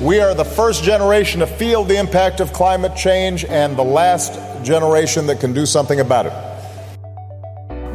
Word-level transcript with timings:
We 0.00 0.20
are 0.20 0.32
the 0.32 0.44
first 0.44 0.84
generation 0.84 1.40
to 1.40 1.46
feel 1.48 1.82
the 1.82 1.98
impact 1.98 2.38
of 2.38 2.52
climate 2.52 2.94
change 2.94 3.44
and 3.46 3.76
the 3.76 3.82
last 3.82 4.38
generation 4.64 5.26
that 5.26 5.40
can 5.40 5.52
do 5.52 5.66
something 5.66 5.98
about 5.98 6.26
it. 6.26 6.32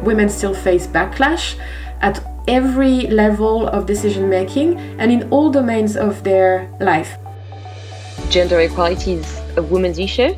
Women 0.02 0.28
still 0.28 0.52
face 0.52 0.86
backlash 0.86 1.58
at 2.02 2.22
every 2.46 3.06
level 3.06 3.66
of 3.68 3.86
decision 3.86 4.28
making 4.28 4.78
and 5.00 5.10
in 5.10 5.30
all 5.30 5.50
domains 5.50 5.96
of 5.96 6.22
their 6.24 6.68
life. 6.78 7.16
Gender 8.28 8.60
equality 8.60 9.14
is 9.14 9.40
a 9.56 9.62
woman's 9.62 9.98
issue. 9.98 10.36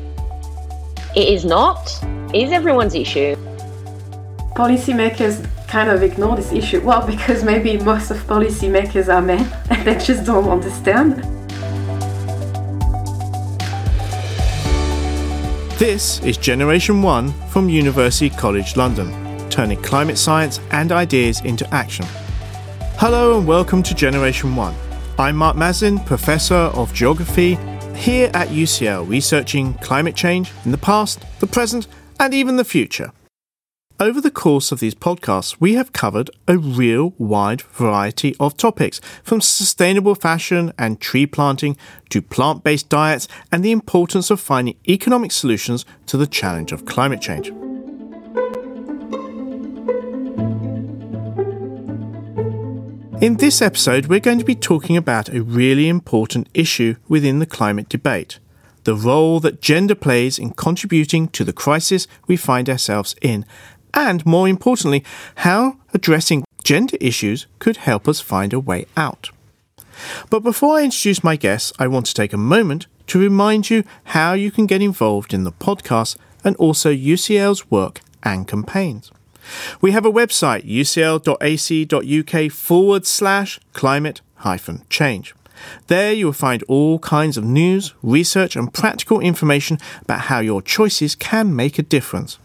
It 1.17 1.27
is 1.27 1.43
not. 1.43 2.01
It 2.33 2.43
is 2.43 2.53
everyone's 2.53 2.95
issue. 2.95 3.35
Policymakers 4.55 5.45
kind 5.67 5.89
of 5.89 6.01
ignore 6.01 6.37
this 6.37 6.53
issue. 6.53 6.79
Well, 6.79 7.05
because 7.13 7.43
maybe 7.43 7.77
most 7.77 8.09
of 8.09 8.19
policymakers 8.19 9.13
are 9.13 9.21
men 9.21 9.51
and 9.69 9.85
they 9.85 9.97
just 9.97 10.25
don't 10.25 10.47
understand. 10.49 11.36
This 15.77 16.19
is 16.23 16.37
Generation 16.37 17.03
1 17.03 17.31
from 17.49 17.69
University 17.69 18.31
College 18.31 18.75
London, 18.75 19.11
turning 19.51 19.79
climate 19.79 20.17
science 20.17 20.59
and 20.71 20.91
ideas 20.91 21.41
into 21.41 21.71
action. 21.71 22.03
Hello 22.97 23.37
and 23.37 23.47
welcome 23.47 23.83
to 23.83 23.93
Generation 23.93 24.55
1. 24.55 24.73
I'm 25.19 25.35
Mark 25.35 25.55
Maslin, 25.55 26.03
Professor 26.03 26.55
of 26.55 26.91
Geography 26.95 27.59
here 27.93 28.31
at 28.33 28.47
UCL, 28.47 29.07
researching 29.07 29.75
climate 29.75 30.15
change 30.15 30.51
in 30.65 30.71
the 30.71 30.79
past, 30.79 31.23
the 31.41 31.45
present, 31.45 31.87
and 32.19 32.33
even 32.33 32.55
the 32.55 32.65
future. 32.65 33.11
Over 33.99 34.21
the 34.21 34.29
course 34.29 34.71
of 34.71 34.79
these 34.79 34.93
podcasts, 34.93 35.57
we 35.59 35.73
have 35.73 35.91
covered 35.91 36.29
a 36.47 36.55
real 36.55 37.15
wide 37.17 37.63
variety 37.63 38.35
of 38.39 38.55
topics, 38.55 39.01
from 39.23 39.41
sustainable 39.41 40.13
fashion 40.13 40.71
and 40.77 41.01
tree 41.01 41.25
planting 41.25 41.75
to 42.09 42.21
plant 42.21 42.63
based 42.63 42.89
diets 42.89 43.27
and 43.51 43.65
the 43.65 43.71
importance 43.71 44.29
of 44.29 44.39
finding 44.39 44.77
economic 44.87 45.31
solutions 45.31 45.83
to 46.05 46.15
the 46.15 46.27
challenge 46.27 46.71
of 46.71 46.85
climate 46.85 47.21
change. 47.21 47.47
In 53.19 53.37
this 53.37 53.63
episode, 53.63 54.05
we're 54.05 54.19
going 54.19 54.37
to 54.37 54.45
be 54.45 54.53
talking 54.53 54.95
about 54.95 55.29
a 55.29 55.41
really 55.41 55.89
important 55.89 56.49
issue 56.53 56.97
within 57.07 57.39
the 57.39 57.47
climate 57.47 57.89
debate 57.89 58.37
the 58.87 58.95
role 58.95 59.41
that 59.41 59.59
gender 59.59 59.95
plays 59.95 60.39
in 60.39 60.49
contributing 60.51 61.27
to 61.27 61.43
the 61.43 61.51
crisis 61.51 62.07
we 62.25 62.37
find 62.37 62.69
ourselves 62.69 63.15
in 63.21 63.45
and 63.97 64.23
more 64.27 64.47
importantly, 64.47 65.03
how 65.37 65.75
addressing 65.91 66.45
gender 66.63 66.97
issues 67.01 67.47
could 67.57 67.77
help 67.77 68.07
us 68.07 68.21
find 68.21 68.53
a 68.53 68.59
way 68.59 68.85
out. 68.95 69.31
But 70.29 70.41
before 70.41 70.77
I 70.77 70.83
introduce 70.83 71.23
my 71.23 71.35
guests, 71.35 71.73
I 71.79 71.87
want 71.87 72.05
to 72.05 72.13
take 72.13 72.31
a 72.31 72.37
moment 72.37 72.85
to 73.07 73.19
remind 73.19 73.71
you 73.71 73.83
how 74.15 74.33
you 74.33 74.51
can 74.51 74.67
get 74.67 74.83
involved 74.83 75.33
in 75.33 75.43
the 75.43 75.51
podcast 75.51 76.15
and 76.43 76.55
also 76.57 76.93
UCL's 76.93 77.71
work 77.71 78.01
and 78.21 78.47
campaigns. 78.47 79.11
We 79.81 79.91
have 79.91 80.05
a 80.05 80.11
website, 80.11 80.63
ucl.ac.uk 80.69 82.51
forward 82.51 83.07
slash 83.07 83.59
climate 83.73 84.21
hyphen 84.35 84.83
change. 84.89 85.33
There 85.87 86.13
you 86.13 86.27
will 86.27 86.33
find 86.33 86.61
all 86.67 86.99
kinds 86.99 87.35
of 87.35 87.43
news, 87.43 87.95
research, 88.03 88.55
and 88.55 88.71
practical 88.71 89.19
information 89.19 89.79
about 90.03 90.21
how 90.21 90.39
your 90.39 90.61
choices 90.61 91.15
can 91.15 91.55
make 91.55 91.79
a 91.79 91.81
difference. 91.81 92.37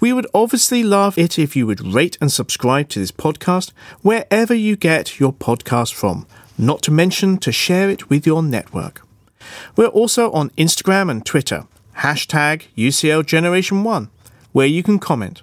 We 0.00 0.12
would 0.12 0.26
obviously 0.34 0.82
love 0.82 1.18
it 1.18 1.38
if 1.38 1.56
you 1.56 1.66
would 1.66 1.94
rate 1.94 2.16
and 2.20 2.32
subscribe 2.32 2.88
to 2.90 2.98
this 2.98 3.12
podcast 3.12 3.72
wherever 4.02 4.54
you 4.54 4.76
get 4.76 5.18
your 5.20 5.32
podcast 5.32 5.94
from, 5.94 6.26
not 6.58 6.82
to 6.82 6.90
mention 6.90 7.38
to 7.38 7.52
share 7.52 7.90
it 7.90 8.10
with 8.10 8.26
your 8.26 8.42
network. 8.42 9.02
We're 9.76 9.86
also 9.86 10.30
on 10.32 10.50
Instagram 10.50 11.10
and 11.10 11.24
Twitter, 11.24 11.66
hashtag 11.98 12.64
UCL 12.76 13.26
Generation 13.26 13.84
1, 13.84 14.10
where 14.52 14.66
you 14.66 14.82
can 14.82 14.98
comment. 14.98 15.42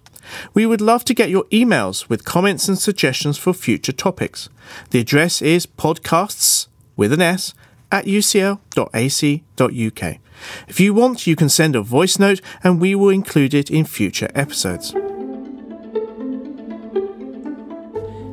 We 0.54 0.66
would 0.66 0.82
love 0.82 1.06
to 1.06 1.14
get 1.14 1.30
your 1.30 1.46
emails 1.46 2.10
with 2.10 2.26
comments 2.26 2.68
and 2.68 2.78
suggestions 2.78 3.38
for 3.38 3.54
future 3.54 3.94
topics. 3.94 4.50
The 4.90 5.00
address 5.00 5.42
is 5.42 5.66
podcasts 5.66 6.68
with 6.96 7.14
an 7.14 7.22
S 7.22 7.54
at 7.92 8.06
ucl.ac.uk. 8.06 8.58
If 10.68 10.80
you 10.80 10.94
want, 10.94 11.28
you 11.28 11.36
can 11.36 11.50
send 11.50 11.76
a 11.76 11.82
voice 11.82 12.20
note 12.20 12.42
and 12.64 12.82
we 12.82 12.96
will 12.96 13.10
include 13.10 13.54
it 13.54 13.70
in 13.70 13.86
future 13.86 14.30
episodes. 14.36 14.94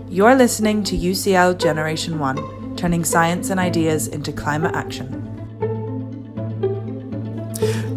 You're 0.08 0.36
listening 0.36 0.84
to 0.84 0.96
UCL 0.96 1.58
Generation 1.58 2.18
1, 2.18 2.76
turning 2.76 3.04
science 3.04 3.50
and 3.50 3.58
ideas 3.58 4.06
into 4.06 4.32
climate 4.32 4.74
action. 4.74 5.20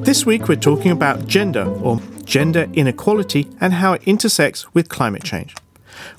This 0.04 0.26
week 0.26 0.48
we're 0.48 0.56
talking 0.56 0.92
about 0.92 1.28
gender, 1.28 1.66
or 1.66 2.02
gender 2.24 2.68
inequality, 2.74 3.48
and 3.60 3.74
how 3.74 3.94
it 3.94 4.04
intersects 4.06 4.74
with 4.74 4.90
climate 4.90 5.24
change. 5.24 5.54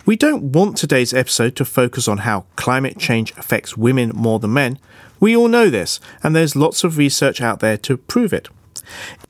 We 0.06 0.16
don't 0.16 0.53
want 0.53 0.77
today's 0.77 1.15
episode 1.15 1.56
to 1.56 1.65
focus 1.65 2.09
on 2.09 2.19
how 2.19 2.47
climate 2.56 2.99
change 2.99 3.33
affects 3.37 3.77
women 3.77 4.12
more 4.15 4.39
than 4.39 4.53
men. 4.53 4.78
We 5.21 5.37
all 5.37 5.49
know 5.49 5.71
this, 5.71 6.00
and 6.22 6.34
there's 6.34 6.56
lots 6.56 6.84
of 6.84 6.99
research 6.99 7.41
out 7.41 7.61
there 7.61 7.77
to 7.78 7.97
prove 7.97 8.33
it. 8.33 8.49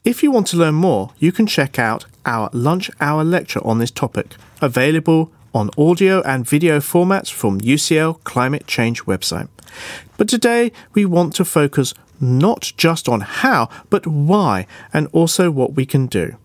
If 0.04 0.22
you 0.22 0.30
want 0.30 0.46
to 0.48 0.56
learn 0.56 0.74
more, 0.74 1.12
you 1.18 1.32
can 1.32 1.46
check 1.46 1.78
out 1.78 2.06
our 2.24 2.50
lunch 2.52 2.90
hour 3.00 3.24
lecture 3.24 3.64
on 3.66 3.78
this 3.78 3.90
topic, 3.90 4.36
available 4.60 5.32
on 5.54 5.70
audio 5.78 6.22
and 6.22 6.46
video 6.46 6.78
formats 6.78 7.32
from 7.32 7.60
UCL 7.60 8.22
Climate 8.24 8.66
Change 8.66 9.04
website. 9.04 9.48
But 10.16 10.28
today 10.28 10.72
we 10.94 11.04
want 11.04 11.34
to 11.36 11.44
focus 11.44 11.94
not 12.20 12.72
just 12.76 13.08
on 13.08 13.20
how, 13.20 13.68
but 13.90 14.06
why, 14.06 14.66
and 14.92 15.08
also 15.12 15.50
what 15.50 15.74
we 15.74 15.86
can 15.86 16.06
do. 16.06 16.36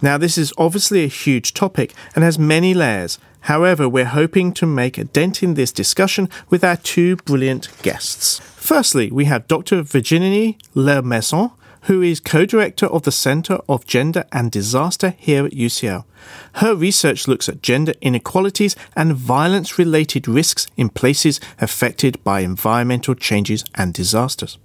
Now, 0.00 0.18
this 0.18 0.36
is 0.36 0.52
obviously 0.58 1.04
a 1.04 1.08
huge 1.08 1.54
topic 1.54 1.94
and 2.14 2.24
has 2.24 2.38
many 2.38 2.74
layers. 2.74 3.18
However, 3.46 3.88
we're 3.88 4.04
hoping 4.04 4.52
to 4.54 4.66
make 4.66 4.98
a 4.98 5.04
dent 5.04 5.42
in 5.42 5.54
this 5.54 5.72
discussion 5.72 6.28
with 6.48 6.62
our 6.62 6.76
two 6.76 7.16
brilliant 7.16 7.68
guests. 7.82 8.38
Firstly, 8.56 9.10
we 9.10 9.24
have 9.24 9.48
Dr. 9.48 9.82
Virginie 9.82 10.58
Le 10.74 11.02
Masson, 11.02 11.50
who 11.82 12.00
is 12.00 12.20
co-director 12.20 12.86
of 12.86 13.02
the 13.02 13.10
Center 13.10 13.58
of 13.68 13.86
Gender 13.86 14.24
and 14.30 14.52
Disaster 14.52 15.14
here 15.18 15.44
at 15.44 15.52
UCL. 15.52 16.04
Her 16.54 16.76
research 16.76 17.26
looks 17.26 17.48
at 17.48 17.62
gender 17.62 17.94
inequalities 18.00 18.76
and 18.94 19.14
violence-related 19.14 20.28
risks 20.28 20.68
in 20.76 20.90
places 20.90 21.40
affected 21.60 22.22
by 22.22 22.40
environmental 22.40 23.16
changes 23.16 23.64
and 23.74 23.92
disasters. 23.92 24.58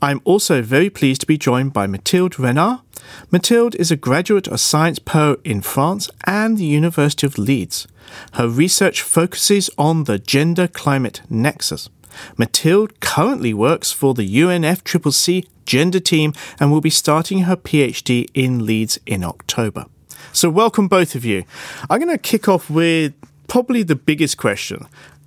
I'm 0.00 0.20
also 0.24 0.62
very 0.62 0.90
pleased 0.90 1.22
to 1.22 1.26
be 1.26 1.38
joined 1.38 1.72
by 1.72 1.86
Mathilde 1.86 2.38
Renard. 2.38 2.80
Mathilde 3.30 3.74
is 3.76 3.90
a 3.90 3.96
graduate 3.96 4.48
of 4.48 4.60
Sciences 4.60 4.98
Po 4.98 5.38
in 5.44 5.60
France 5.60 6.10
and 6.26 6.58
the 6.58 6.64
University 6.64 7.26
of 7.26 7.38
Leeds. 7.38 7.86
Her 8.34 8.48
research 8.48 9.02
focuses 9.02 9.70
on 9.76 10.04
the 10.04 10.18
gender 10.18 10.68
climate 10.68 11.22
nexus. 11.28 11.88
Mathilde 12.36 13.00
currently 13.00 13.52
works 13.52 13.92
for 13.92 14.14
the 14.14 14.28
UNFCCC 14.28 15.46
gender 15.66 16.00
team 16.00 16.32
and 16.60 16.70
will 16.70 16.80
be 16.80 16.90
starting 16.90 17.40
her 17.40 17.56
PhD 17.56 18.28
in 18.34 18.64
Leeds 18.66 18.98
in 19.06 19.24
October. 19.24 19.86
So, 20.32 20.50
welcome 20.50 20.88
both 20.88 21.14
of 21.14 21.24
you. 21.24 21.44
I'm 21.88 22.00
going 22.00 22.10
to 22.10 22.18
kick 22.18 22.48
off 22.48 22.68
with 22.70 23.14
probably 23.46 23.82
the 23.82 23.96
biggest 23.96 24.36
question. 24.36 24.86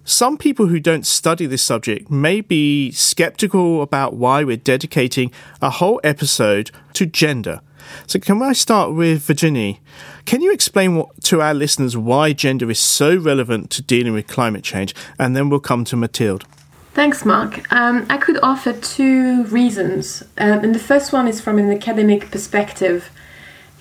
Some 0.09 0.38
people 0.38 0.68
who 0.68 0.79
don't 0.79 1.06
study 1.06 1.47
this 1.47 1.62
subject 1.62 2.09
may 2.09 2.40
be 2.40 2.91
skeptical 2.91 3.81
about 3.81 4.16
why 4.16 4.41
we're 4.45 4.56
dedicating 4.56 5.34
a 5.62 5.69
whole 5.69 6.00
episode 6.01 6.72
to 6.94 7.06
gender. 7.06 7.59
So, 8.06 8.17
can 8.17 8.41
I 8.41 8.53
start 8.53 8.94
with 8.94 9.23
Virginie? 9.23 9.81
Can 10.23 10.40
you 10.40 10.53
explain 10.53 10.96
what, 10.96 11.22
to 11.25 11.41
our 11.41 11.53
listeners 11.53 11.97
why 11.97 12.31
gender 12.31 12.72
is 12.72 12.79
so 12.79 13.17
relevant 13.17 13.69
to 13.72 13.81
dealing 13.81 14.13
with 14.13 14.28
climate 14.28 14.63
change? 14.63 14.96
And 15.19 15.35
then 15.35 15.50
we'll 15.50 15.59
come 15.59 15.84
to 15.84 15.97
Mathilde. 15.97 16.46
Thanks, 16.94 17.26
Mark. 17.26 17.70
Um, 17.73 18.05
I 18.09 18.16
could 18.16 18.40
offer 18.41 18.72
two 18.72 19.43
reasons. 19.47 20.23
Um, 20.37 20.64
and 20.64 20.73
the 20.73 20.79
first 20.79 21.11
one 21.11 21.28
is 21.28 21.41
from 21.41 21.58
an 21.59 21.70
academic 21.70 22.31
perspective. 22.31 23.09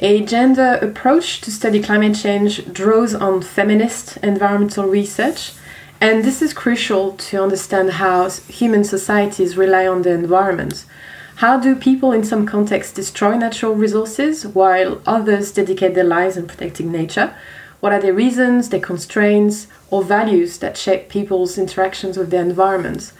A 0.00 0.25
gender 0.25 0.81
approach 0.83 1.41
to 1.43 1.53
study 1.53 1.81
climate 1.81 2.17
change 2.17 2.73
draws 2.73 3.15
on 3.15 3.43
feminist 3.43 4.17
environmental 4.17 4.89
research, 4.89 5.53
and 6.01 6.25
this 6.25 6.43
is 6.43 6.53
crucial 6.53 7.13
to 7.13 7.43
understand 7.43 7.93
how 7.93 8.29
human 8.31 8.85
societies 8.85 9.57
rely 9.57 9.87
on 9.87 10.03
the 10.03 10.11
environment. 10.11 10.85
How 11.37 11.59
do 11.59 11.77
people 11.77 12.13
in 12.13 12.25
some 12.25 12.47
contexts 12.47 12.95
destroy 12.95 13.37
natural 13.37 13.75
resources 13.75 14.47
while 14.47 15.03
others 15.07 15.53
dedicate 15.53 15.95
their 15.95 16.05
lives 16.05 16.37
in 16.37 16.47
protecting 16.47 16.91
nature? 16.91 17.37
What 17.81 17.93
are 17.93 18.01
the 18.01 18.15
reasons, 18.15 18.71
the 18.71 18.81
constraints, 18.81 19.67
or 19.91 20.03
values 20.03 20.59
that 20.59 20.79
shape 20.79 21.09
people's 21.09 21.59
interactions 21.59 22.17
with 22.17 22.31
their 22.31 22.43
environments? 22.43 23.13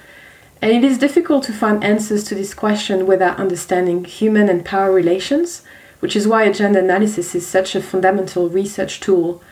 And 0.63 0.73
it 0.73 0.83
is 0.83 0.97
difficult 0.97 1.45
to 1.45 1.53
find 1.53 1.85
answers 1.85 2.25
to 2.25 2.35
this 2.35 2.55
question 2.55 3.07
without 3.07 3.39
understanding 3.39 4.05
human 4.05 4.49
and 4.49 4.65
power 4.65 4.91
relations, 4.91 5.63
which 6.01 6.17
is 6.17 6.27
why 6.27 6.51
gender 6.51 6.79
analysis 6.79 7.35
is 7.35 7.47
such 7.47 7.75
a 7.75 7.83
fundamental 7.83 8.49
research 8.49 9.01
tool. 9.01 9.43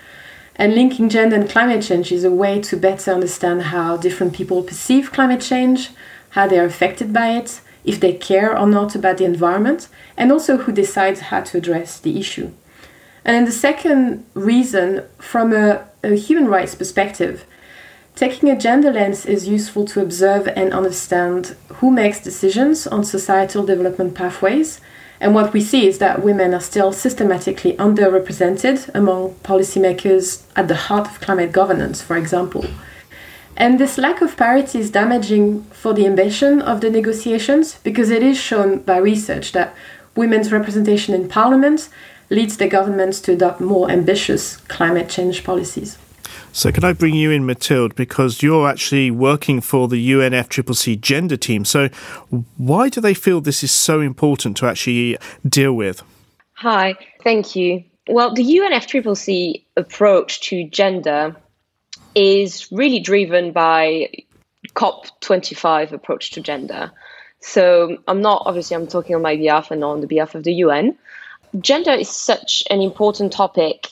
And 0.56 0.74
linking 0.74 1.08
gender 1.08 1.36
and 1.36 1.48
climate 1.48 1.82
change 1.82 2.12
is 2.12 2.24
a 2.24 2.30
way 2.30 2.60
to 2.62 2.76
better 2.76 3.12
understand 3.12 3.62
how 3.62 3.96
different 3.96 4.34
people 4.34 4.62
perceive 4.62 5.12
climate 5.12 5.40
change, 5.40 5.90
how 6.30 6.46
they 6.46 6.58
are 6.58 6.64
affected 6.64 7.12
by 7.12 7.30
it, 7.30 7.60
if 7.84 8.00
they 8.00 8.12
care 8.12 8.56
or 8.56 8.66
not 8.66 8.94
about 8.94 9.18
the 9.18 9.24
environment, 9.24 9.88
and 10.16 10.30
also 10.30 10.58
who 10.58 10.72
decides 10.72 11.20
how 11.20 11.40
to 11.40 11.58
address 11.58 11.98
the 11.98 12.18
issue. 12.18 12.52
And 13.24 13.34
then 13.34 13.44
the 13.46 13.52
second 13.52 14.24
reason, 14.34 15.02
from 15.18 15.52
a, 15.52 15.86
a 16.02 16.14
human 16.14 16.46
rights 16.46 16.74
perspective, 16.74 17.44
taking 18.14 18.48
a 18.48 18.58
gender 18.58 18.92
lens 18.92 19.26
is 19.26 19.48
useful 19.48 19.84
to 19.86 20.00
observe 20.00 20.46
and 20.48 20.72
understand 20.72 21.56
who 21.74 21.90
makes 21.90 22.20
decisions 22.20 22.86
on 22.86 23.02
societal 23.02 23.64
development 23.64 24.14
pathways. 24.14 24.80
And 25.20 25.34
what 25.34 25.52
we 25.52 25.60
see 25.60 25.86
is 25.86 25.98
that 25.98 26.22
women 26.22 26.52
are 26.54 26.60
still 26.60 26.92
systematically 26.92 27.74
underrepresented 27.74 28.90
among 28.94 29.34
policymakers 29.36 30.42
at 30.56 30.68
the 30.68 30.74
heart 30.74 31.06
of 31.06 31.20
climate 31.20 31.52
governance, 31.52 32.02
for 32.02 32.16
example. 32.16 32.64
And 33.56 33.78
this 33.78 33.98
lack 33.98 34.20
of 34.20 34.36
parity 34.36 34.80
is 34.80 34.90
damaging 34.90 35.62
for 35.70 35.94
the 35.94 36.06
ambition 36.06 36.60
of 36.60 36.80
the 36.80 36.90
negotiations 36.90 37.78
because 37.84 38.10
it 38.10 38.22
is 38.22 38.36
shown 38.36 38.80
by 38.80 38.96
research 38.96 39.52
that 39.52 39.74
women's 40.16 40.50
representation 40.50 41.14
in 41.14 41.28
parliament 41.28 41.88
leads 42.30 42.56
the 42.56 42.68
governments 42.68 43.20
to 43.20 43.32
adopt 43.32 43.60
more 43.60 43.90
ambitious 43.90 44.56
climate 44.68 45.08
change 45.08 45.44
policies. 45.44 45.98
So, 46.56 46.70
can 46.70 46.84
I 46.84 46.92
bring 46.92 47.14
you 47.14 47.32
in, 47.32 47.44
Mathilde, 47.46 47.96
because 47.96 48.40
you're 48.40 48.68
actually 48.68 49.10
working 49.10 49.60
for 49.60 49.88
the 49.88 50.12
UNFCCC 50.12 51.00
gender 51.00 51.36
team. 51.36 51.64
So, 51.64 51.88
why 52.56 52.88
do 52.88 53.00
they 53.00 53.12
feel 53.12 53.40
this 53.40 53.64
is 53.64 53.72
so 53.72 54.00
important 54.00 54.56
to 54.58 54.66
actually 54.66 55.18
deal 55.46 55.72
with? 55.72 56.04
Hi, 56.52 56.94
thank 57.24 57.56
you. 57.56 57.82
Well, 58.08 58.32
the 58.32 58.44
UNFCCC 58.44 59.64
approach 59.76 60.42
to 60.42 60.68
gender 60.68 61.34
is 62.14 62.70
really 62.70 63.00
driven 63.00 63.50
by 63.50 64.10
COP25 64.74 65.90
approach 65.90 66.30
to 66.30 66.40
gender. 66.40 66.92
So 67.40 67.98
I'm 68.06 68.22
not 68.22 68.44
obviously 68.46 68.76
I'm 68.76 68.86
talking 68.86 69.16
on 69.16 69.22
my 69.22 69.36
behalf 69.36 69.70
and 69.72 69.80
not 69.80 69.90
on 69.90 70.00
the 70.00 70.06
behalf 70.06 70.34
of 70.34 70.44
the 70.44 70.54
UN. 70.54 70.96
Gender 71.60 71.90
is 71.90 72.08
such 72.08 72.62
an 72.70 72.80
important 72.80 73.32
topic 73.32 73.88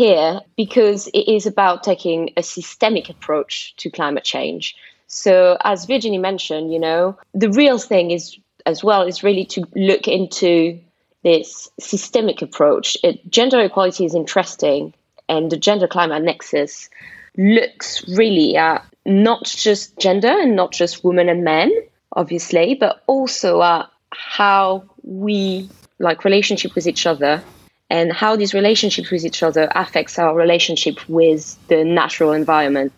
here 0.00 0.40
because 0.56 1.08
it 1.08 1.28
is 1.28 1.44
about 1.44 1.84
taking 1.84 2.30
a 2.38 2.42
systemic 2.42 3.10
approach 3.10 3.74
to 3.76 3.90
climate 3.90 4.24
change. 4.24 4.74
So 5.08 5.58
as 5.62 5.84
Virginie 5.84 6.16
mentioned, 6.16 6.72
you 6.72 6.78
know, 6.78 7.18
the 7.34 7.50
real 7.50 7.78
thing 7.78 8.10
is 8.10 8.38
as 8.64 8.82
well 8.82 9.02
is 9.02 9.22
really 9.22 9.44
to 9.44 9.66
look 9.76 10.08
into 10.08 10.80
this 11.22 11.68
systemic 11.78 12.40
approach. 12.40 12.96
It, 13.04 13.30
gender 13.30 13.60
equality 13.60 14.06
is 14.06 14.14
interesting 14.14 14.94
and 15.28 15.50
the 15.50 15.58
gender 15.58 15.86
climate 15.86 16.22
nexus 16.22 16.88
looks 17.36 18.08
really 18.08 18.56
at 18.56 18.82
not 19.04 19.44
just 19.44 19.98
gender 19.98 20.34
and 20.44 20.56
not 20.56 20.72
just 20.72 21.04
women 21.04 21.28
and 21.28 21.44
men, 21.44 21.70
obviously, 22.12 22.74
but 22.74 23.02
also 23.06 23.62
at 23.62 23.90
how 24.12 24.84
we 25.02 25.68
like 25.98 26.24
relationship 26.24 26.74
with 26.74 26.86
each 26.86 27.06
other 27.06 27.42
and 27.90 28.12
how 28.12 28.36
these 28.36 28.54
relationships 28.54 29.10
with 29.10 29.24
each 29.24 29.42
other 29.42 29.68
affects 29.74 30.18
our 30.18 30.34
relationship 30.34 31.06
with 31.08 31.58
the 31.68 31.84
natural 31.84 32.32
environment. 32.32 32.92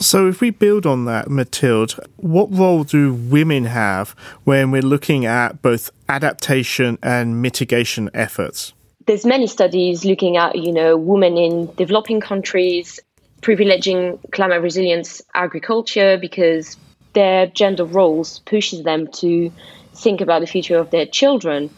So, 0.00 0.26
if 0.26 0.40
we 0.40 0.50
build 0.50 0.86
on 0.86 1.04
that, 1.04 1.30
Mathilde, 1.30 1.94
what 2.16 2.52
role 2.52 2.82
do 2.82 3.14
women 3.14 3.66
have 3.66 4.10
when 4.42 4.72
we're 4.72 4.82
looking 4.82 5.24
at 5.24 5.62
both 5.62 5.90
adaptation 6.08 6.98
and 7.02 7.40
mitigation 7.40 8.10
efforts? 8.12 8.72
There's 9.06 9.24
many 9.24 9.46
studies 9.46 10.04
looking 10.04 10.36
at, 10.36 10.56
you 10.56 10.72
know, 10.72 10.96
women 10.96 11.36
in 11.36 11.72
developing 11.76 12.20
countries 12.20 12.98
privileging 13.40 14.18
climate 14.32 14.62
resilience 14.62 15.20
agriculture 15.34 16.16
because 16.18 16.76
their 17.12 17.46
gender 17.46 17.84
roles 17.84 18.40
pushes 18.40 18.82
them 18.82 19.06
to 19.08 19.52
think 19.94 20.22
about 20.22 20.40
the 20.40 20.46
future 20.46 20.78
of 20.78 20.90
their 20.90 21.06
children 21.06 21.70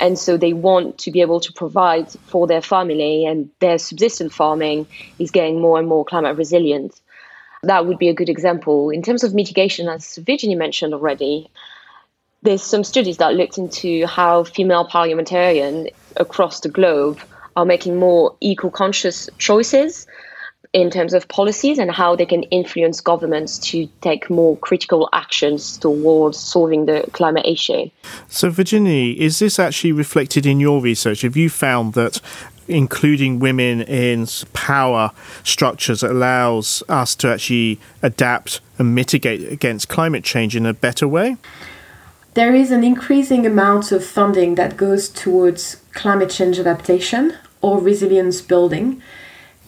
and 0.00 0.18
so 0.18 0.36
they 0.36 0.52
want 0.52 0.98
to 0.98 1.10
be 1.10 1.20
able 1.20 1.40
to 1.40 1.52
provide 1.52 2.10
for 2.10 2.46
their 2.46 2.62
family 2.62 3.26
and 3.26 3.50
their 3.60 3.78
subsistence 3.78 4.34
farming 4.34 4.86
is 5.18 5.30
getting 5.30 5.60
more 5.60 5.78
and 5.78 5.88
more 5.88 6.04
climate 6.04 6.36
resilient. 6.36 7.00
That 7.62 7.86
would 7.86 7.98
be 7.98 8.08
a 8.08 8.14
good 8.14 8.28
example. 8.28 8.90
In 8.90 9.02
terms 9.02 9.22
of 9.22 9.34
mitigation 9.34 9.88
as 9.88 10.16
virginie 10.16 10.56
mentioned 10.56 10.94
already 10.94 11.48
there's 12.42 12.62
some 12.62 12.82
studies 12.82 13.18
that 13.18 13.34
looked 13.34 13.56
into 13.56 14.04
how 14.06 14.44
female 14.44 14.84
parliamentarians 14.84 15.88
across 16.16 16.60
the 16.60 16.68
globe 16.68 17.20
are 17.54 17.64
making 17.64 17.98
more 17.98 18.34
eco-conscious 18.40 19.30
choices 19.38 20.06
in 20.72 20.90
terms 20.90 21.12
of 21.12 21.28
policies 21.28 21.78
and 21.78 21.90
how 21.90 22.16
they 22.16 22.24
can 22.24 22.44
influence 22.44 23.00
governments 23.00 23.58
to 23.58 23.86
take 24.00 24.30
more 24.30 24.56
critical 24.58 25.08
actions 25.12 25.76
towards 25.76 26.38
solving 26.38 26.86
the 26.86 27.04
climate 27.12 27.44
issue. 27.46 27.90
So, 28.28 28.48
Virginie, 28.48 29.12
is 29.12 29.38
this 29.38 29.58
actually 29.58 29.92
reflected 29.92 30.46
in 30.46 30.60
your 30.60 30.80
research? 30.80 31.22
Have 31.22 31.36
you 31.36 31.50
found 31.50 31.92
that 31.94 32.20
including 32.68 33.38
women 33.38 33.82
in 33.82 34.26
power 34.54 35.10
structures 35.44 36.02
allows 36.02 36.82
us 36.88 37.14
to 37.16 37.28
actually 37.28 37.78
adapt 38.02 38.60
and 38.78 38.94
mitigate 38.94 39.52
against 39.52 39.88
climate 39.88 40.24
change 40.24 40.56
in 40.56 40.64
a 40.64 40.72
better 40.72 41.06
way? 41.06 41.36
There 42.34 42.54
is 42.54 42.70
an 42.70 42.82
increasing 42.82 43.44
amount 43.44 43.92
of 43.92 44.02
funding 44.02 44.54
that 44.54 44.78
goes 44.78 45.10
towards 45.10 45.82
climate 45.92 46.30
change 46.30 46.58
adaptation 46.58 47.36
or 47.60 47.78
resilience 47.78 48.40
building. 48.40 49.02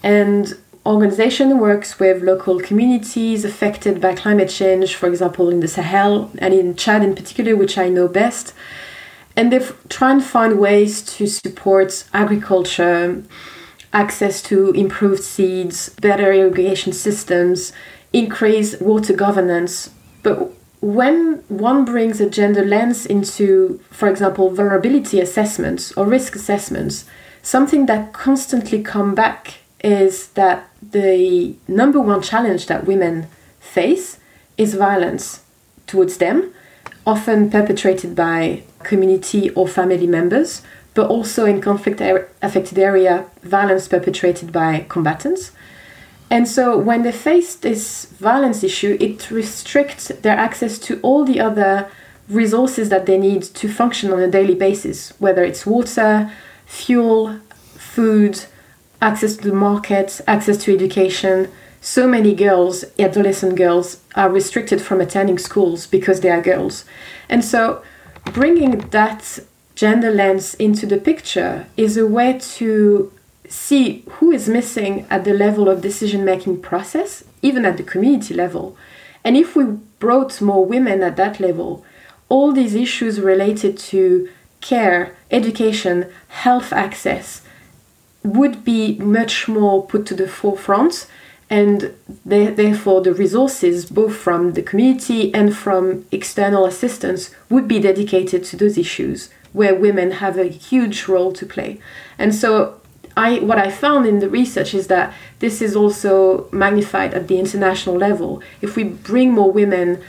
And 0.03 0.55
organization 0.87 1.59
works 1.59 1.99
with 1.99 2.23
local 2.23 2.61
communities 2.61 3.45
affected 3.45 4.01
by 4.01 4.15
climate 4.15 4.51
change, 4.51 4.95
for 4.95 5.09
example, 5.09 5.49
in 5.49 5.61
the 5.61 5.69
Sahel 5.69 6.31
and 6.39 6.53
in 6.53 6.77
Chad 6.77 7.03
in 7.03 7.15
particular, 7.15 7.57
which 7.57 7.79
I 7.79 7.89
know 7.89 8.07
best. 8.07 8.53
And 9.37 9.53
they 9.53 9.67
try 9.89 10.13
and 10.13 10.23
find 10.23 10.61
ways 10.61 11.03
to 11.17 11.27
support 11.27 12.05
agriculture, 12.13 13.23
access 13.93 14.43
to 14.43 14.71
improved 14.73 15.23
seeds, 15.23 15.89
better 16.01 16.33
irrigation 16.33 16.93
systems, 16.93 17.73
increase 18.13 18.79
water 18.81 19.15
governance. 19.15 19.91
But 20.23 20.53
when 20.81 21.43
one 21.49 21.85
brings 21.85 22.21
a 22.21 22.29
gender 22.29 22.65
lens 22.65 23.07
into, 23.07 23.81
for 23.91 24.09
example, 24.09 24.51
vulnerability 24.51 25.19
assessments 25.19 25.93
or 25.93 26.05
risk 26.05 26.37
assessments, 26.37 27.07
something 27.43 27.87
that 27.87 28.13
constantly 28.13 28.83
come 28.83 29.15
back 29.15 29.64
is 29.85 30.29
that 30.29 30.71
the 30.83 31.55
number 31.69 32.01
one 32.01 32.23
challenge 32.23 32.67
that 32.67 32.87
women 32.87 33.27
face 33.61 34.19
is 34.57 34.75
violence 34.75 35.43
towards 35.87 36.17
them, 36.17 36.53
often 37.07 37.51
perpetrated 37.51 38.17
by 38.17 38.63
community 38.83 39.51
or 39.51 39.69
family 39.69 40.07
members, 40.07 40.63
but 40.95 41.09
also 41.09 41.45
in 41.45 41.61
conflict 41.61 42.01
affected 42.41 42.79
area, 42.79 43.27
violence 43.43 43.87
perpetrated 43.87 44.51
by 44.53 44.87
combatants. 44.89 45.51
And 46.31 46.49
so 46.49 46.79
when 46.79 47.03
they 47.03 47.13
face 47.13 47.55
this 47.55 48.07
violence 48.07 48.65
issue, 48.65 48.97
it 48.99 49.31
restricts 49.31 50.09
their 50.09 50.37
access 50.37 50.79
to 50.81 50.99
all 51.01 51.25
the 51.25 51.41
other 51.41 51.91
resources 52.29 52.89
that 52.89 53.05
they 53.05 53.19
need 53.19 53.43
to 53.43 53.69
function 53.69 54.11
on 54.11 54.19
a 54.19 54.31
daily 54.31 54.55
basis, 54.55 55.13
whether 55.19 55.45
it's 55.45 55.67
water, 55.67 56.33
fuel, 56.65 57.39
food, 57.77 58.47
access 59.05 59.37
to 59.37 59.49
the 59.51 59.55
market, 59.69 60.21
access 60.27 60.57
to 60.65 60.75
education. 60.75 61.51
So 61.81 62.09
many 62.09 62.35
girls, 62.35 62.85
adolescent 62.99 63.57
girls, 63.57 64.01
are 64.15 64.31
restricted 64.31 64.81
from 64.81 65.01
attending 65.01 65.39
schools 65.39 65.87
because 65.87 66.21
they 66.21 66.31
are 66.31 66.41
girls. 66.41 66.85
And 67.29 67.45
so 67.45 67.83
bringing 68.33 68.79
that 68.99 69.41
gender 69.75 70.11
lens 70.11 70.55
into 70.55 70.87
the 70.87 70.97
picture 70.97 71.67
is 71.77 71.97
a 71.99 72.07
way 72.07 72.39
to 72.57 73.13
see 73.47 74.03
who 74.13 74.31
is 74.31 74.49
missing 74.49 75.07
at 75.11 75.25
the 75.25 75.35
level 75.35 75.69
of 75.69 75.83
decision 75.83 76.25
making 76.25 76.63
process, 76.63 77.25
even 77.43 77.67
at 77.67 77.77
the 77.77 77.83
community 77.83 78.33
level. 78.33 78.77
And 79.23 79.37
if 79.37 79.55
we 79.55 79.65
brought 79.99 80.41
more 80.41 80.65
women 80.65 81.03
at 81.03 81.17
that 81.17 81.41
level, 81.41 81.85
all 82.31 82.53
these 82.53 82.75
issues 82.75 83.21
related 83.21 83.77
to 83.93 84.31
care, 84.63 85.15
education, 85.31 86.11
health 86.29 86.73
access, 86.73 87.43
would 88.25 88.65
be 88.65 88.99
much 88.99 89.47
more 89.47 89.87
put 89.87 90.07
to 90.07 90.15
the 90.15 90.27
forefront 90.27 91.07
and 91.51 91.95
therefore 92.25 93.03
the 93.03 93.13
resources 93.13 93.85
both 93.85 94.17
from 94.17 94.55
the 94.55 94.63
community 94.63 95.33
and 95.35 95.55
from 95.55 96.05
external 96.11 96.65
assistance 96.65 97.31
would 97.51 97.69
be 97.69 97.79
dedicated 97.79 98.43
to 98.43 98.57
those 98.57 98.79
issues 98.79 99.29
where 99.53 99.75
women 99.75 100.11
have 100.11 100.39
a 100.39 100.45
huge 100.45 101.07
role 101.07 101.33
to 101.33 101.45
play 101.45 101.79
and 102.19 102.35
so 102.35 102.81
I, 103.17 103.39
what 103.41 103.59
I 103.59 103.71
found 103.71 104.07
in 104.07 104.19
the 104.19 104.29
research 104.29 104.75
is 104.75 104.89
that 104.89 105.15
this 105.39 105.63
is 105.63 105.77
also 105.77 106.49
magnified 106.51 107.15
at 107.15 107.29
the 107.29 107.39
international 107.39 107.97
level. 107.97 108.43
If 108.61 108.75
we 108.75 108.83
bring 108.83 109.33
more 109.33 109.53
women 109.53 110.03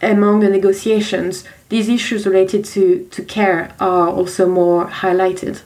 among 0.00 0.40
the 0.40 0.48
negotiations, 0.48 1.44
these 1.70 1.88
issues 1.88 2.24
related 2.24 2.64
to, 2.66 3.08
to 3.10 3.24
care 3.24 3.74
are 3.80 4.08
also 4.08 4.48
more 4.48 4.86
highlighted. 4.86 5.62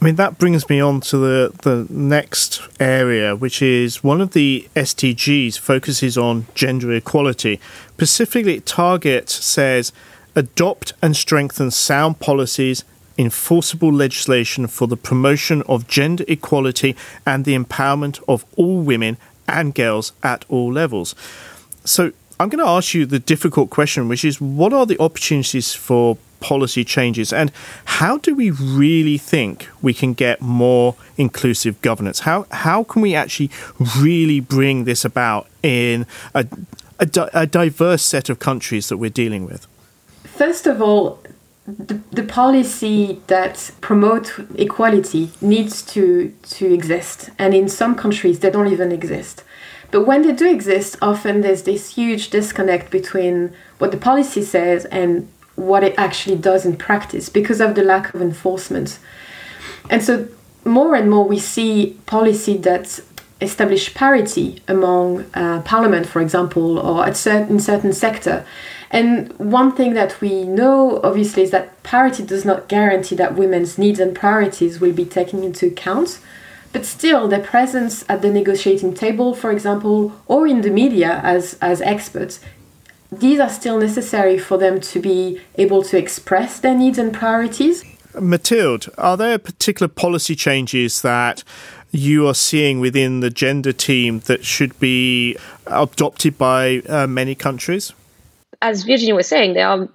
I 0.00 0.04
mean, 0.04 0.16
that 0.16 0.38
brings 0.38 0.68
me 0.68 0.78
on 0.78 1.00
to 1.02 1.16
the, 1.16 1.52
the 1.62 1.86
next 1.90 2.60
area, 2.78 3.34
which 3.34 3.62
is 3.62 4.04
one 4.04 4.20
of 4.20 4.32
the 4.32 4.68
SDGs 4.76 5.58
focuses 5.58 6.18
on 6.18 6.46
gender 6.54 6.92
equality. 6.92 7.60
Specifically, 7.94 8.60
Target 8.60 9.30
says 9.30 9.92
adopt 10.34 10.92
and 11.00 11.16
strengthen 11.16 11.70
sound 11.70 12.20
policies, 12.20 12.84
enforceable 13.16 13.92
legislation 13.92 14.66
for 14.66 14.86
the 14.86 14.98
promotion 14.98 15.62
of 15.62 15.88
gender 15.88 16.24
equality 16.28 16.94
and 17.24 17.46
the 17.46 17.56
empowerment 17.56 18.22
of 18.28 18.44
all 18.56 18.82
women 18.82 19.16
and 19.48 19.74
girls 19.74 20.12
at 20.22 20.44
all 20.50 20.70
levels. 20.70 21.14
So, 21.84 22.12
I'm 22.38 22.50
going 22.50 22.62
to 22.62 22.70
ask 22.70 22.92
you 22.92 23.06
the 23.06 23.18
difficult 23.18 23.70
question, 23.70 24.08
which 24.08 24.22
is 24.22 24.42
what 24.42 24.74
are 24.74 24.84
the 24.84 25.00
opportunities 25.00 25.72
for 25.72 26.18
policy 26.40 26.84
changes 26.84 27.32
and 27.32 27.50
how 27.84 28.18
do 28.18 28.34
we 28.34 28.50
really 28.50 29.18
think 29.18 29.68
we 29.82 29.94
can 29.94 30.14
get 30.14 30.40
more 30.40 30.94
inclusive 31.16 31.80
governance? 31.82 32.20
How, 32.20 32.46
how 32.50 32.84
can 32.84 33.02
we 33.02 33.14
actually 33.14 33.50
really 33.98 34.40
bring 34.40 34.84
this 34.84 35.04
about 35.04 35.48
in 35.62 36.06
a, 36.34 36.46
a, 36.98 37.30
a 37.32 37.46
diverse 37.46 38.02
set 38.02 38.28
of 38.28 38.38
countries 38.38 38.88
that 38.88 38.98
we're 38.98 39.10
dealing 39.10 39.46
with? 39.46 39.66
First 40.24 40.66
of 40.66 40.82
all, 40.82 41.22
the, 41.66 42.00
the 42.12 42.22
policy 42.22 43.20
that 43.26 43.72
promotes 43.80 44.38
equality 44.56 45.32
needs 45.40 45.82
to, 45.82 46.32
to 46.42 46.72
exist. 46.72 47.30
And 47.38 47.54
in 47.54 47.68
some 47.68 47.94
countries, 47.94 48.40
they 48.40 48.50
don't 48.50 48.68
even 48.68 48.92
exist. 48.92 49.42
But 49.90 50.06
when 50.06 50.22
they 50.22 50.32
do 50.32 50.48
exist, 50.48 50.96
often 51.00 51.40
there's 51.40 51.62
this 51.62 51.94
huge 51.94 52.30
disconnect 52.30 52.90
between 52.90 53.52
what 53.78 53.90
the 53.90 53.96
policy 53.96 54.42
says 54.42 54.84
and 54.86 55.28
what 55.56 55.82
it 55.82 55.94
actually 55.98 56.36
does 56.36 56.64
in 56.64 56.76
practice 56.76 57.28
because 57.28 57.60
of 57.60 57.74
the 57.74 57.82
lack 57.82 58.14
of 58.14 58.22
enforcement. 58.22 58.98
And 59.90 60.02
so, 60.02 60.28
more 60.64 60.94
and 60.94 61.10
more, 61.10 61.26
we 61.26 61.38
see 61.38 61.98
policy 62.06 62.56
that 62.58 63.00
establish 63.40 63.92
parity 63.94 64.62
among 64.66 65.26
uh, 65.34 65.60
parliament, 65.62 66.06
for 66.06 66.20
example, 66.22 66.78
or 66.78 67.06
at 67.06 67.16
certain 67.16 67.60
certain 67.60 67.92
sector. 67.92 68.44
And 68.90 69.32
one 69.38 69.72
thing 69.72 69.94
that 69.94 70.20
we 70.20 70.44
know, 70.44 71.00
obviously, 71.02 71.42
is 71.42 71.50
that 71.50 71.82
parity 71.82 72.22
does 72.22 72.44
not 72.44 72.68
guarantee 72.68 73.16
that 73.16 73.34
women's 73.34 73.78
needs 73.78 73.98
and 73.98 74.14
priorities 74.14 74.80
will 74.80 74.92
be 74.92 75.04
taken 75.04 75.42
into 75.42 75.66
account. 75.66 76.20
But 76.72 76.84
still, 76.84 77.26
their 77.26 77.42
presence 77.42 78.04
at 78.08 78.22
the 78.22 78.30
negotiating 78.30 78.94
table, 78.94 79.34
for 79.34 79.50
example, 79.50 80.12
or 80.26 80.46
in 80.46 80.60
the 80.60 80.70
media 80.70 81.20
as, 81.22 81.56
as 81.60 81.80
experts, 81.80 82.40
these 83.20 83.40
are 83.40 83.48
still 83.48 83.78
necessary 83.78 84.38
for 84.38 84.58
them 84.58 84.80
to 84.80 85.00
be 85.00 85.40
able 85.56 85.82
to 85.84 85.98
express 85.98 86.60
their 86.60 86.76
needs 86.76 86.98
and 86.98 87.12
priorities. 87.12 87.84
Mathilde, 88.20 88.88
are 88.96 89.16
there 89.16 89.38
particular 89.38 89.88
policy 89.88 90.34
changes 90.34 91.02
that 91.02 91.44
you 91.90 92.26
are 92.26 92.34
seeing 92.34 92.80
within 92.80 93.20
the 93.20 93.30
gender 93.30 93.72
team 93.72 94.20
that 94.20 94.44
should 94.44 94.78
be 94.80 95.36
adopted 95.66 96.38
by 96.38 96.78
uh, 96.88 97.06
many 97.06 97.34
countries? 97.34 97.92
As 98.62 98.84
Virginie 98.84 99.12
was 99.12 99.28
saying, 99.28 99.54
there 99.54 99.68
are 99.68 99.88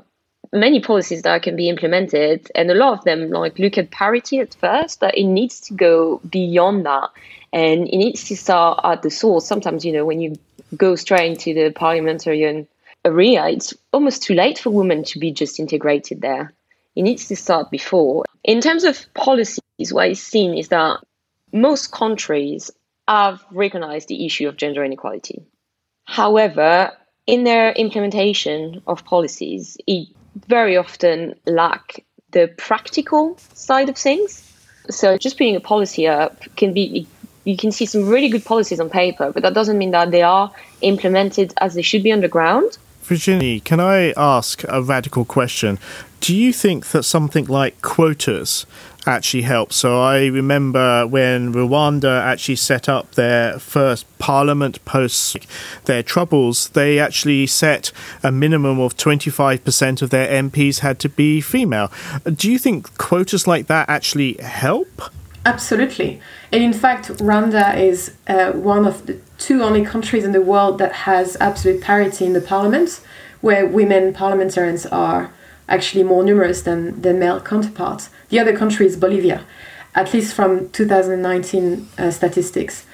many 0.54 0.80
policies 0.80 1.22
that 1.24 1.44
can 1.44 1.56
be 1.56 1.70
implemented, 1.70 2.52
and 2.56 2.70
a 2.70 2.76
lot 2.76 2.98
of 2.98 3.04
them 3.06 3.30
like 3.30 3.58
look 3.58 3.78
at 3.78 3.92
parity 3.92 4.40
at 4.40 4.54
first, 4.56 5.00
but 5.00 5.18
it 5.18 5.26
needs 5.26 5.60
to 5.62 5.74
go 5.74 6.22
beyond 6.30 6.86
that, 6.86 7.10
and 7.54 7.88
it 7.88 7.98
needs 7.98 8.26
to 8.26 8.36
start 8.36 8.80
at 8.84 9.02
the 9.02 9.10
source. 9.10 9.46
Sometimes, 9.46 9.86
you 9.86 9.92
know, 9.92 10.06
when 10.06 10.22
you 10.22 10.38
go 10.78 10.96
straight 10.96 11.32
into 11.32 11.54
the 11.54 11.72
parliamentarian 11.72 12.68
area, 13.04 13.48
it's 13.48 13.74
almost 13.92 14.24
too 14.24 14.34
late 14.34 14.60
for 14.60 14.70
women 14.70 15.04
to 15.06 15.20
be 15.20 15.32
just 15.32 15.60
integrated 15.60 16.22
there. 16.22 16.54
It 16.96 17.04
needs 17.04 17.28
to 17.28 17.36
start 17.36 17.72
before. 17.72 18.26
In 18.44 18.62
terms 18.62 18.84
of 18.84 19.06
policies, 19.14 19.60
what 19.92 20.10
is 20.10 20.22
seen 20.22 20.58
is 20.58 20.70
that 20.70 21.00
most 21.54 21.92
countries 21.92 22.72
have 23.08 23.44
recognized 23.52 24.08
the 24.08 24.26
issue 24.26 24.48
of 24.48 24.58
gender 24.58 24.84
inequality. 24.84 25.44
However, 26.06 26.92
in 27.28 27.44
their 27.44 27.72
implementation 27.72 28.82
of 28.88 29.06
policies, 29.06 29.78
it 29.88 30.08
very 30.48 30.78
often 30.78 31.36
lack 31.46 32.04
the 32.32 32.48
practical 32.58 33.38
side 33.54 33.90
of 33.90 33.98
things. 33.98 34.48
So 34.90 35.18
just 35.18 35.38
putting 35.38 35.56
a 35.56 35.60
policy 35.60 36.08
up 36.08 36.42
can 36.56 36.74
be 36.74 37.08
you 37.44 37.58
can 37.58 37.72
see 37.72 37.88
some 37.88 38.08
really 38.08 38.30
good 38.30 38.46
policies 38.46 38.80
on 38.80 38.90
paper, 38.90 39.32
but 39.32 39.42
that 39.42 39.56
doesn't 39.56 39.78
mean 39.78 39.92
that 39.92 40.12
they 40.12 40.22
are 40.22 40.52
implemented 40.82 41.54
as 41.58 41.74
they 41.74 41.82
should 41.82 42.04
be 42.04 42.12
on 42.12 42.22
the 42.22 42.28
ground. 42.28 42.78
Virginie, 43.12 43.60
can 43.60 43.82
I 43.82 44.14
ask 44.16 44.64
a 44.70 44.82
radical 44.82 45.26
question? 45.26 45.80
Do 46.22 46.34
you 46.34 46.54
think 46.54 46.92
that 46.92 47.04
something 47.04 47.44
like 47.44 47.82
quotas 47.82 48.66
actually 49.06 49.42
help? 49.42 49.74
So 49.74 50.02
I 50.02 50.28
remember 50.28 51.06
when 51.06 51.52
Rwanda 51.52 52.22
actually 52.22 52.56
set 52.56 52.88
up 52.88 53.16
their 53.16 53.60
first 53.60 54.06
parliament 54.18 54.86
post 54.86 55.46
their 55.88 56.04
troubles, 56.04 56.70
they 56.70 57.00
actually 57.00 57.48
set 57.48 57.92
a 58.24 58.32
minimum 58.32 58.80
of 58.80 58.96
25% 58.96 60.02
of 60.02 60.10
their 60.10 60.30
MPs 60.44 60.80
had 60.80 60.98
to 61.00 61.10
be 61.10 61.42
female. 61.42 61.92
Do 62.24 62.50
you 62.50 62.58
think 62.58 62.98
quotas 62.98 63.46
like 63.46 63.68
that 63.68 63.90
actually 63.90 64.38
help? 64.40 65.02
Absolutely. 65.46 66.22
And 66.52 66.64
in 66.64 66.74
fact, 66.74 67.08
Rwanda 67.08 67.76
is 67.76 68.16
uh, 68.28 68.52
one 68.52 68.86
of 68.86 69.08
the 69.08 69.20
two 69.40 69.64
only 69.64 69.84
countries 69.84 70.24
in 70.24 70.34
the 70.34 70.42
world 70.42 70.78
that 70.78 70.92
has 70.92 71.36
absolute 71.40 71.82
parity 71.82 72.26
in 72.26 72.34
the 72.34 72.42
parliament, 72.42 73.02
where 73.42 73.66
women 73.66 74.14
parliamentarians 74.14 74.86
are 74.86 75.32
actually 75.68 76.04
more 76.04 76.24
numerous 76.24 76.62
than, 76.62 77.02
than 77.02 77.18
male 77.18 77.42
counterparts. 77.42 78.10
The 78.30 78.40
other 78.40 78.56
country 78.56 78.86
is 78.86 78.96
Bolivia, 78.98 79.44
at 79.96 80.14
least 80.14 80.36
from 80.36 80.70
2019 80.70 81.88
uh, 81.98 82.12
statistics. 82.12 82.86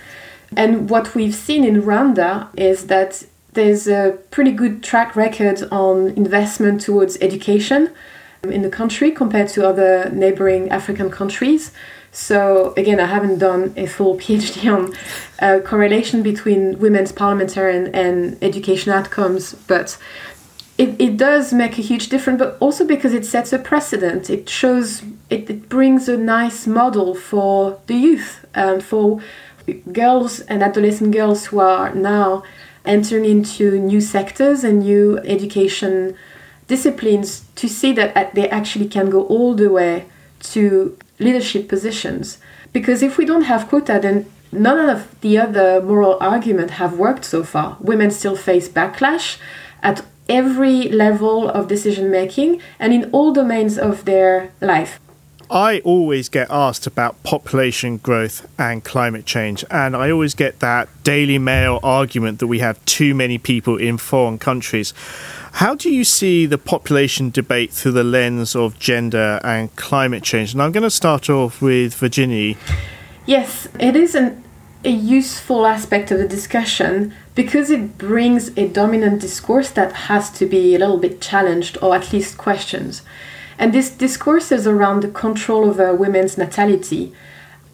And 0.55 0.89
what 0.89 1.15
we've 1.15 1.35
seen 1.35 1.65
in 1.65 1.81
Rwanda 1.81 2.47
is 2.55 2.87
that 2.87 3.25
there's 3.53 3.87
a 3.87 4.17
pretty 4.31 4.51
good 4.51 4.83
track 4.83 5.15
record 5.15 5.63
on 5.71 6.09
investment 6.09 6.79
towards 6.79 7.17
education 7.19 7.91
in 8.43 8.61
the 8.61 8.69
country 8.69 9.11
compared 9.11 9.49
to 9.49 9.67
other 9.67 10.09
neighboring 10.11 10.69
African 10.69 11.09
countries. 11.09 11.71
So 12.17 12.73
again, 12.75 12.99
I 12.99 13.05
haven't 13.05 13.37
done 13.37 13.75
a 13.77 13.85
full 13.85 14.15
PhD 14.21 14.73
on 14.75 14.93
uh, 15.39 15.61
correlation 15.63 16.23
between 16.23 16.79
women's 16.79 17.11
parliamentarian 17.11 17.93
and 17.93 18.37
education 18.41 18.91
outcomes, 18.91 19.53
but 19.53 19.99
it, 20.79 20.99
it 20.99 21.15
does 21.15 21.53
make 21.53 21.77
a 21.77 21.83
huge 21.83 22.09
difference, 22.09 22.39
but 22.39 22.57
also 22.59 22.85
because 22.85 23.13
it 23.13 23.23
sets 23.23 23.53
a 23.53 23.59
precedent. 23.59 24.31
It 24.31 24.49
shows, 24.49 25.03
it, 25.29 25.47
it 25.47 25.69
brings 25.69 26.09
a 26.09 26.17
nice 26.17 26.65
model 26.65 27.13
for 27.13 27.79
the 27.85 27.95
youth, 27.95 28.45
um, 28.55 28.79
for 28.79 29.21
girls 29.93 30.39
and 30.41 30.63
adolescent 30.63 31.11
girls 31.11 31.45
who 31.45 31.59
are 31.59 31.93
now 31.93 32.41
entering 32.83 33.25
into 33.25 33.79
new 33.79 34.01
sectors 34.01 34.63
and 34.63 34.79
new 34.79 35.19
education 35.19 36.15
disciplines 36.67 37.45
to 37.55 37.69
see 37.69 37.93
that 37.93 38.33
they 38.33 38.49
actually 38.49 38.87
can 38.87 39.11
go 39.11 39.23
all 39.27 39.53
the 39.53 39.69
way 39.69 40.05
to 40.39 40.97
leadership 41.19 41.67
positions. 41.67 42.37
Because 42.73 43.01
if 43.01 43.17
we 43.17 43.25
don't 43.25 43.43
have 43.43 43.67
quota, 43.67 43.99
then 44.01 44.25
none 44.51 44.89
of 44.89 45.19
the 45.21 45.37
other 45.37 45.81
moral 45.81 46.17
arguments 46.19 46.73
have 46.73 46.97
worked 46.97 47.25
so 47.25 47.43
far. 47.43 47.77
Women 47.79 48.11
still 48.11 48.35
face 48.35 48.69
backlash 48.69 49.37
at 49.81 50.05
every 50.29 50.89
level 50.89 51.47
of 51.49 51.67
decision 51.67 52.11
making 52.11 52.61
and 52.79 52.93
in 52.93 53.09
all 53.11 53.31
domains 53.31 53.77
of 53.77 54.05
their 54.05 54.51
life. 54.61 54.99
I 55.49 55.79
always 55.85 56.27
get 56.27 56.47
asked 56.49 56.87
about 56.87 57.23
population 57.23 57.97
growth 57.97 58.45
and 58.59 58.83
climate 58.83 59.25
change, 59.25 59.63
and 59.71 59.95
I 59.95 60.11
always 60.11 60.35
get 60.35 60.59
that 60.59 60.89
Daily 61.03 61.37
Mail 61.37 61.79
argument 61.83 62.39
that 62.39 62.47
we 62.47 62.59
have 62.59 62.83
too 62.83 63.15
many 63.15 63.37
people 63.37 63.77
in 63.77 63.97
foreign 63.97 64.39
countries. 64.39 64.93
How 65.57 65.73
do 65.73 65.89
you 65.89 66.03
see 66.03 66.45
the 66.45 66.59
population 66.59 67.31
debate 67.31 67.71
through 67.71 67.93
the 67.93 68.03
lens 68.03 68.55
of 68.55 68.77
gender 68.77 69.39
and 69.43 69.75
climate 69.75 70.21
change? 70.21 70.53
And 70.53 70.61
I'm 70.61 70.71
going 70.71 70.83
to 70.83 70.91
start 70.91 71.31
off 71.31 71.63
with 71.63 71.95
Virginie. 71.95 72.57
Yes, 73.25 73.67
it 73.79 73.95
is 73.95 74.13
an, 74.13 74.43
a 74.85 74.91
useful 74.91 75.65
aspect 75.65 76.11
of 76.11 76.19
the 76.19 76.27
discussion 76.27 77.11
because 77.33 77.71
it 77.71 77.97
brings 77.97 78.55
a 78.55 78.67
dominant 78.67 79.21
discourse 79.21 79.71
that 79.71 79.93
has 79.93 80.29
to 80.33 80.45
be 80.45 80.75
a 80.75 80.77
little 80.77 80.99
bit 80.99 81.21
challenged 81.21 81.79
or 81.81 81.95
at 81.95 82.13
least 82.13 82.37
questioned. 82.37 83.01
And 83.57 83.73
this 83.73 83.89
discourse 83.89 84.51
is 84.51 84.67
around 84.67 85.01
the 85.01 85.07
control 85.07 85.71
over 85.71 85.89
uh, 85.89 85.95
women's 85.95 86.37
natality, 86.37 87.13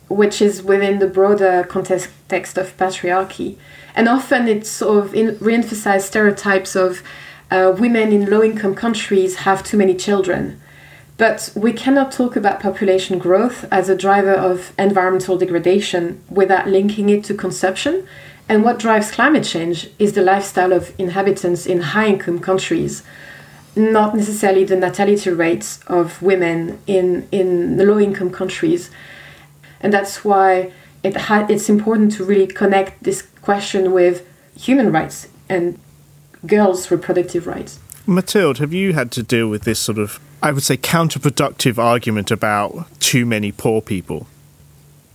which 0.07 0.41
is 0.41 0.63
within 0.63 0.99
the 0.99 1.07
broader 1.07 1.65
context 1.67 2.57
of 2.57 2.77
patriarchy. 2.77 3.57
And 3.93 4.07
often 4.07 4.47
it 4.47 4.65
sort 4.65 5.03
of 5.03 5.13
in, 5.13 5.37
re-emphasizes 5.41 6.07
stereotypes 6.07 6.77
of 6.77 7.03
uh, 7.53 7.71
women 7.77 8.11
in 8.11 8.29
low 8.31 8.43
income 8.43 8.73
countries 8.73 9.35
have 9.45 9.63
too 9.63 9.77
many 9.77 9.93
children. 9.93 10.59
But 11.17 11.51
we 11.55 11.71
cannot 11.71 12.11
talk 12.11 12.35
about 12.35 12.59
population 12.59 13.19
growth 13.19 13.65
as 13.71 13.87
a 13.87 13.95
driver 13.95 14.33
of 14.33 14.73
environmental 14.79 15.37
degradation 15.37 16.23
without 16.29 16.67
linking 16.67 17.09
it 17.09 17.23
to 17.25 17.35
consumption. 17.35 18.07
And 18.49 18.63
what 18.63 18.79
drives 18.79 19.11
climate 19.11 19.43
change 19.43 19.91
is 19.99 20.13
the 20.13 20.23
lifestyle 20.23 20.73
of 20.73 20.93
inhabitants 20.97 21.67
in 21.67 21.81
high 21.81 22.07
income 22.07 22.39
countries, 22.39 23.03
not 23.75 24.15
necessarily 24.15 24.63
the 24.63 24.75
natality 24.75 25.29
rates 25.29 25.79
of 25.85 26.19
women 26.23 26.79
in, 26.87 27.27
in 27.31 27.77
the 27.77 27.85
low 27.85 27.99
income 27.99 28.31
countries. 28.31 28.89
And 29.79 29.93
that's 29.93 30.25
why 30.25 30.71
it 31.03 31.15
ha- 31.15 31.45
it's 31.47 31.69
important 31.69 32.13
to 32.13 32.25
really 32.25 32.47
connect 32.47 33.03
this 33.03 33.21
question 33.43 33.91
with 33.91 34.27
human 34.55 34.91
rights 34.91 35.27
and 35.47 35.77
girls' 36.45 36.89
reproductive 36.89 37.47
rights. 37.47 37.79
Mathilde, 38.05 38.57
have 38.57 38.73
you 38.73 38.93
had 38.93 39.11
to 39.13 39.23
deal 39.23 39.47
with 39.47 39.63
this 39.63 39.79
sort 39.79 39.97
of, 39.97 40.19
I 40.41 40.51
would 40.51 40.63
say, 40.63 40.75
counterproductive 40.75 41.77
argument 41.77 42.31
about 42.31 42.87
too 42.99 43.25
many 43.25 43.51
poor 43.51 43.81
people? 43.81 44.27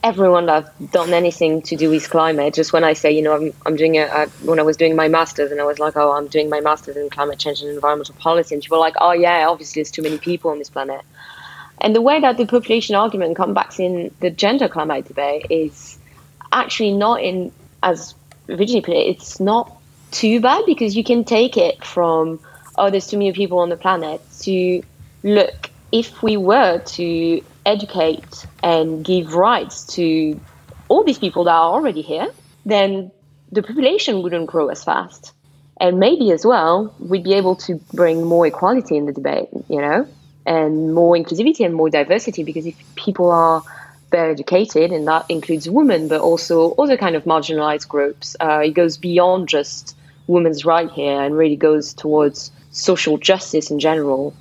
everyone 0.02 0.48
I've 0.48 0.70
done 0.92 1.12
anything 1.12 1.62
to 1.62 1.76
do 1.76 1.90
with 1.90 2.08
climate. 2.08 2.54
Just 2.54 2.72
when 2.72 2.84
I 2.84 2.92
say, 2.92 3.10
you 3.10 3.22
know, 3.22 3.34
I'm, 3.34 3.52
I'm 3.66 3.76
doing 3.76 3.96
it 3.96 4.08
a, 4.10 4.26
when 4.44 4.58
I 4.58 4.62
was 4.62 4.76
doing 4.76 4.94
my 4.94 5.08
master's 5.08 5.50
and 5.50 5.60
I 5.60 5.64
was 5.64 5.78
like, 5.78 5.96
oh, 5.96 6.12
I'm 6.12 6.28
doing 6.28 6.48
my 6.48 6.60
master's 6.60 6.96
in 6.96 7.10
climate 7.10 7.38
change 7.38 7.60
and 7.60 7.70
environmental 7.70 8.14
policy. 8.14 8.54
And 8.54 8.62
people 8.62 8.78
were 8.78 8.80
like, 8.80 8.94
oh, 9.00 9.12
yeah, 9.12 9.46
obviously 9.48 9.80
there's 9.80 9.90
too 9.90 10.02
many 10.02 10.18
people 10.18 10.50
on 10.50 10.58
this 10.58 10.70
planet. 10.70 11.02
And 11.80 11.94
the 11.94 12.02
way 12.02 12.20
that 12.20 12.36
the 12.36 12.46
population 12.46 12.94
argument 12.94 13.36
comes 13.36 13.54
back 13.54 13.78
in 13.78 14.12
the 14.20 14.30
gender 14.30 14.68
climate 14.68 15.06
debate 15.06 15.46
is 15.50 15.98
actually 16.52 16.92
not 16.92 17.22
in, 17.22 17.52
as 17.82 18.14
originally 18.48 18.80
put 18.80 18.94
it, 18.94 19.06
it's 19.08 19.40
not 19.40 19.77
too 20.10 20.40
bad 20.40 20.64
because 20.66 20.96
you 20.96 21.04
can 21.04 21.24
take 21.24 21.56
it 21.56 21.84
from, 21.84 22.40
oh, 22.76 22.90
there's 22.90 23.06
too 23.06 23.18
many 23.18 23.32
people 23.32 23.58
on 23.58 23.68
the 23.68 23.76
planet 23.76 24.20
to 24.40 24.82
look, 25.22 25.70
if 25.92 26.22
we 26.22 26.36
were 26.36 26.78
to 26.78 27.42
educate 27.64 28.46
and 28.62 29.04
give 29.04 29.34
rights 29.34 29.86
to 29.94 30.40
all 30.88 31.04
these 31.04 31.18
people 31.18 31.44
that 31.44 31.52
are 31.52 31.72
already 31.72 32.02
here, 32.02 32.28
then 32.64 33.10
the 33.52 33.62
population 33.62 34.22
wouldn't 34.22 34.46
grow 34.46 34.68
as 34.68 34.84
fast. 34.84 35.32
And 35.80 35.98
maybe 35.98 36.32
as 36.32 36.44
well, 36.44 36.94
we'd 36.98 37.24
be 37.24 37.34
able 37.34 37.56
to 37.56 37.76
bring 37.94 38.24
more 38.24 38.46
equality 38.46 38.96
in 38.96 39.06
the 39.06 39.12
debate, 39.12 39.48
you 39.68 39.80
know, 39.80 40.08
and 40.44 40.92
more 40.92 41.14
inclusivity 41.14 41.64
and 41.64 41.74
more 41.74 41.88
diversity 41.88 42.42
because 42.42 42.66
if 42.66 42.74
people 42.96 43.30
are 43.30 43.62
better 44.10 44.30
educated, 44.30 44.90
and 44.90 45.06
that 45.06 45.26
includes 45.28 45.68
women, 45.68 46.08
but 46.08 46.20
also 46.20 46.74
other 46.76 46.96
kind 46.96 47.14
of 47.14 47.24
marginalized 47.24 47.88
groups, 47.88 48.36
uh, 48.40 48.62
it 48.64 48.70
goes 48.70 48.96
beyond 48.96 49.48
just 49.48 49.94
women's 50.28 50.64
right 50.64 50.90
here 50.90 51.20
and 51.20 51.36
really 51.36 51.56
goes 51.56 51.92
towards 51.92 52.52
social 52.70 53.18
justice 53.18 53.70
in 53.70 53.78
general. 53.78 54.34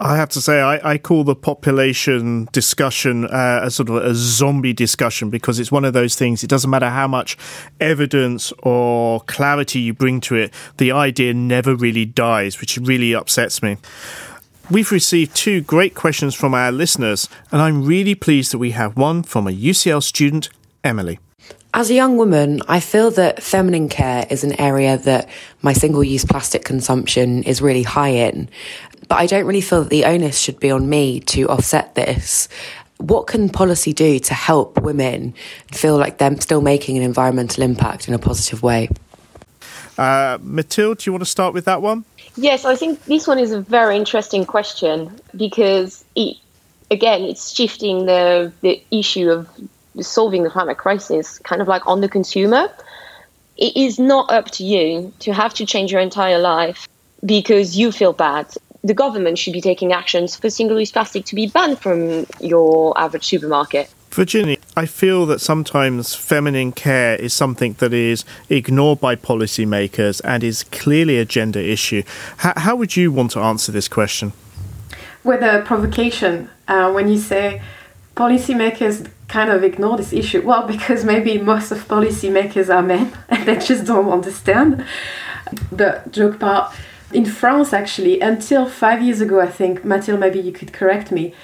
I 0.00 0.16
have 0.16 0.30
to 0.30 0.40
say, 0.40 0.60
I, 0.60 0.94
I 0.94 0.98
call 0.98 1.22
the 1.22 1.36
population 1.36 2.48
discussion 2.50 3.26
uh, 3.26 3.60
a 3.62 3.70
sort 3.70 3.88
of 3.88 3.96
a 3.96 4.14
zombie 4.16 4.72
discussion 4.72 5.30
because 5.30 5.60
it's 5.60 5.70
one 5.70 5.84
of 5.84 5.92
those 5.92 6.16
things. 6.16 6.42
It 6.42 6.48
doesn't 6.48 6.70
matter 6.70 6.88
how 6.88 7.06
much 7.06 7.38
evidence 7.80 8.52
or 8.64 9.20
clarity 9.20 9.78
you 9.78 9.94
bring 9.94 10.20
to 10.22 10.34
it, 10.34 10.52
the 10.78 10.90
idea 10.90 11.34
never 11.34 11.76
really 11.76 12.04
dies, 12.04 12.60
which 12.60 12.78
really 12.78 13.14
upsets 13.14 13.62
me. 13.62 13.76
We've 14.70 14.90
received 14.90 15.36
two 15.36 15.60
great 15.60 15.94
questions 15.94 16.34
from 16.34 16.52
our 16.52 16.72
listeners, 16.72 17.28
and 17.52 17.62
I'm 17.62 17.84
really 17.84 18.16
pleased 18.16 18.52
that 18.52 18.58
we 18.58 18.72
have 18.72 18.96
one 18.96 19.22
from 19.22 19.46
a 19.46 19.52
UCL 19.52 20.02
student, 20.02 20.48
Emily. 20.82 21.20
As 21.74 21.88
a 21.88 21.94
young 21.94 22.18
woman, 22.18 22.60
I 22.68 22.80
feel 22.80 23.10
that 23.12 23.42
feminine 23.42 23.88
care 23.88 24.26
is 24.28 24.44
an 24.44 24.60
area 24.60 24.98
that 24.98 25.30
my 25.62 25.72
single 25.72 26.04
use 26.04 26.22
plastic 26.22 26.64
consumption 26.64 27.42
is 27.44 27.62
really 27.62 27.82
high 27.82 28.10
in. 28.10 28.50
But 29.08 29.16
I 29.16 29.26
don't 29.26 29.46
really 29.46 29.62
feel 29.62 29.82
that 29.82 29.88
the 29.88 30.04
onus 30.04 30.38
should 30.38 30.60
be 30.60 30.70
on 30.70 30.90
me 30.90 31.20
to 31.20 31.48
offset 31.48 31.94
this. 31.94 32.48
What 32.98 33.26
can 33.26 33.48
policy 33.48 33.94
do 33.94 34.18
to 34.18 34.34
help 34.34 34.82
women 34.82 35.32
feel 35.72 35.96
like 35.96 36.18
they're 36.18 36.38
still 36.42 36.60
making 36.60 36.98
an 36.98 37.02
environmental 37.02 37.62
impact 37.62 38.06
in 38.06 38.12
a 38.12 38.18
positive 38.18 38.62
way? 38.62 38.90
Uh, 39.96 40.36
Mathilde, 40.42 40.98
do 40.98 41.08
you 41.08 41.12
want 41.12 41.22
to 41.22 41.30
start 41.30 41.54
with 41.54 41.64
that 41.64 41.80
one? 41.80 42.04
Yes, 42.36 42.66
I 42.66 42.76
think 42.76 43.02
this 43.06 43.26
one 43.26 43.38
is 43.38 43.50
a 43.50 43.62
very 43.62 43.96
interesting 43.96 44.44
question 44.44 45.10
because 45.34 46.04
it, 46.16 46.36
again, 46.90 47.22
it's 47.22 47.54
shifting 47.54 48.04
the, 48.04 48.52
the 48.60 48.82
issue 48.90 49.30
of 49.30 49.48
solving 50.00 50.42
the 50.42 50.50
climate 50.50 50.78
crisis 50.78 51.38
kind 51.40 51.60
of 51.60 51.68
like 51.68 51.86
on 51.86 52.00
the 52.00 52.08
consumer. 52.08 52.70
It 53.56 53.76
is 53.76 53.98
not 53.98 54.32
up 54.32 54.50
to 54.52 54.64
you 54.64 55.12
to 55.20 55.32
have 55.32 55.54
to 55.54 55.66
change 55.66 55.92
your 55.92 56.00
entire 56.00 56.38
life 56.38 56.88
because 57.24 57.76
you 57.76 57.92
feel 57.92 58.12
bad. 58.12 58.46
The 58.82 58.94
government 58.94 59.38
should 59.38 59.52
be 59.52 59.60
taking 59.60 59.92
actions 59.92 60.34
for 60.34 60.50
single 60.50 60.80
use 60.80 60.90
plastic 60.90 61.24
to 61.26 61.34
be 61.34 61.46
banned 61.46 61.78
from 61.78 62.26
your 62.40 62.98
average 62.98 63.24
supermarket. 63.24 63.92
Virginia, 64.10 64.58
I 64.76 64.86
feel 64.86 65.24
that 65.26 65.40
sometimes 65.40 66.14
feminine 66.14 66.72
care 66.72 67.16
is 67.16 67.32
something 67.32 67.74
that 67.74 67.94
is 67.94 68.26
ignored 68.50 69.00
by 69.00 69.16
policymakers 69.16 70.20
and 70.24 70.44
is 70.44 70.64
clearly 70.64 71.18
a 71.18 71.24
gender 71.24 71.60
issue. 71.60 72.02
How, 72.38 72.52
how 72.56 72.76
would 72.76 72.94
you 72.94 73.10
want 73.10 73.30
to 73.32 73.40
answer 73.40 73.72
this 73.72 73.88
question? 73.88 74.32
With 75.24 75.42
a 75.42 75.62
provocation, 75.64 76.50
uh, 76.68 76.92
when 76.92 77.08
you 77.08 77.16
say 77.16 77.62
policymakers 78.16 79.08
kind 79.32 79.50
of 79.50 79.64
ignore 79.64 79.96
this 79.96 80.12
issue? 80.12 80.42
Well, 80.42 80.66
because 80.74 81.04
maybe 81.04 81.38
most 81.38 81.72
of 81.72 81.88
policymakers 81.88 82.72
are 82.72 82.82
men 82.82 83.12
and 83.28 83.48
they 83.48 83.56
just 83.58 83.86
don't 83.86 84.10
understand. 84.10 84.84
The 85.70 86.02
joke 86.10 86.38
part 86.38 86.74
in 87.12 87.24
France, 87.24 87.72
actually, 87.72 88.20
until 88.20 88.66
five 88.66 89.02
years 89.02 89.20
ago, 89.20 89.40
I 89.40 89.48
think, 89.48 89.84
Mathilde, 89.84 90.20
maybe 90.20 90.40
you 90.40 90.52
could 90.52 90.72
correct 90.72 91.10
me, 91.10 91.34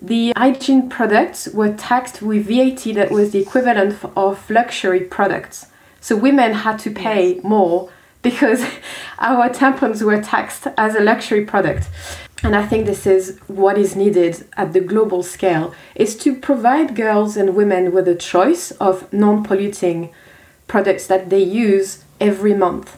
the 0.00 0.32
hygiene 0.36 0.88
products 0.88 1.48
were 1.48 1.72
taxed 1.74 2.22
with 2.22 2.46
VAT 2.46 2.94
that 2.94 3.10
was 3.10 3.32
the 3.32 3.40
equivalent 3.40 3.98
of 4.16 4.48
luxury 4.48 5.00
products. 5.00 5.66
So 6.00 6.16
women 6.16 6.52
had 6.52 6.78
to 6.80 6.90
pay 6.90 7.40
more 7.42 7.90
because 8.22 8.64
our 9.18 9.48
tampons 9.50 10.02
were 10.02 10.22
taxed 10.22 10.68
as 10.76 10.94
a 10.94 11.00
luxury 11.00 11.44
product 11.44 11.88
and 12.42 12.54
I 12.54 12.64
think 12.66 12.86
this 12.86 13.06
is 13.06 13.38
what 13.48 13.76
is 13.76 13.96
needed 13.96 14.46
at 14.56 14.72
the 14.72 14.80
global 14.80 15.22
scale 15.22 15.74
is 15.94 16.16
to 16.18 16.34
provide 16.36 16.94
girls 16.94 17.36
and 17.36 17.56
women 17.56 17.92
with 17.92 18.06
a 18.06 18.14
choice 18.14 18.70
of 18.72 19.12
non-polluting 19.12 20.10
products 20.68 21.06
that 21.08 21.30
they 21.30 21.42
use 21.42 22.04
every 22.20 22.54
month. 22.54 22.96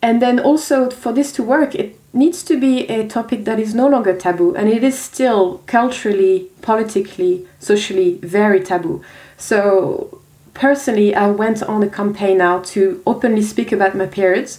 And 0.00 0.20
then 0.20 0.40
also 0.40 0.90
for 0.90 1.12
this 1.12 1.30
to 1.32 1.42
work, 1.44 1.76
it 1.76 1.98
needs 2.12 2.42
to 2.44 2.58
be 2.58 2.88
a 2.88 3.06
topic 3.06 3.44
that 3.44 3.60
is 3.60 3.74
no 3.74 3.86
longer 3.88 4.16
taboo 4.16 4.56
and 4.56 4.68
it 4.68 4.82
is 4.82 4.98
still 4.98 5.58
culturally, 5.66 6.50
politically, 6.62 7.46
socially 7.60 8.18
very 8.22 8.60
taboo. 8.60 9.02
So 9.36 10.20
personally, 10.52 11.14
I 11.14 11.30
went 11.30 11.62
on 11.62 11.82
a 11.84 11.88
campaign 11.88 12.38
now 12.38 12.58
to 12.60 13.02
openly 13.06 13.42
speak 13.42 13.70
about 13.70 13.94
my 13.94 14.06
periods, 14.06 14.58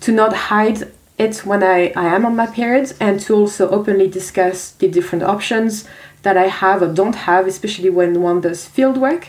to 0.00 0.12
not 0.12 0.32
hide 0.34 0.92
it's 1.16 1.44
when 1.46 1.62
I, 1.62 1.92
I 1.94 2.06
am 2.06 2.26
on 2.26 2.34
my 2.34 2.46
periods 2.46 2.94
and 3.00 3.20
to 3.20 3.34
also 3.34 3.68
openly 3.70 4.08
discuss 4.08 4.70
the 4.72 4.88
different 4.88 5.24
options 5.24 5.86
that 6.22 6.36
I 6.36 6.48
have 6.48 6.82
or 6.82 6.92
don't 6.92 7.14
have, 7.14 7.46
especially 7.46 7.90
when 7.90 8.20
one 8.20 8.40
does 8.40 8.66
field 8.66 8.96
work, 8.96 9.28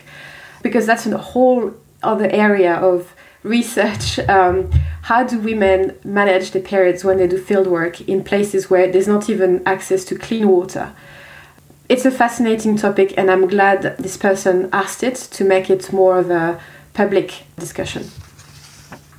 because 0.62 0.86
that's 0.86 1.06
a 1.06 1.18
whole 1.18 1.74
other 2.02 2.28
area 2.30 2.74
of 2.74 3.14
research. 3.42 4.18
Um, 4.28 4.70
how 5.02 5.22
do 5.22 5.38
women 5.38 5.96
manage 6.02 6.50
their 6.50 6.62
periods 6.62 7.04
when 7.04 7.18
they 7.18 7.28
do 7.28 7.38
field 7.38 7.68
work 7.68 8.00
in 8.08 8.24
places 8.24 8.68
where 8.68 8.90
there's 8.90 9.06
not 9.06 9.30
even 9.30 9.62
access 9.64 10.04
to 10.06 10.18
clean 10.18 10.48
water? 10.48 10.92
It's 11.88 12.04
a 12.04 12.10
fascinating 12.10 12.76
topic, 12.76 13.14
and 13.16 13.30
I'm 13.30 13.46
glad 13.46 13.82
this 13.98 14.16
person 14.16 14.68
asked 14.72 15.04
it 15.04 15.14
to 15.14 15.44
make 15.44 15.70
it 15.70 15.92
more 15.92 16.18
of 16.18 16.28
a 16.30 16.60
public 16.92 17.44
discussion. 17.56 18.10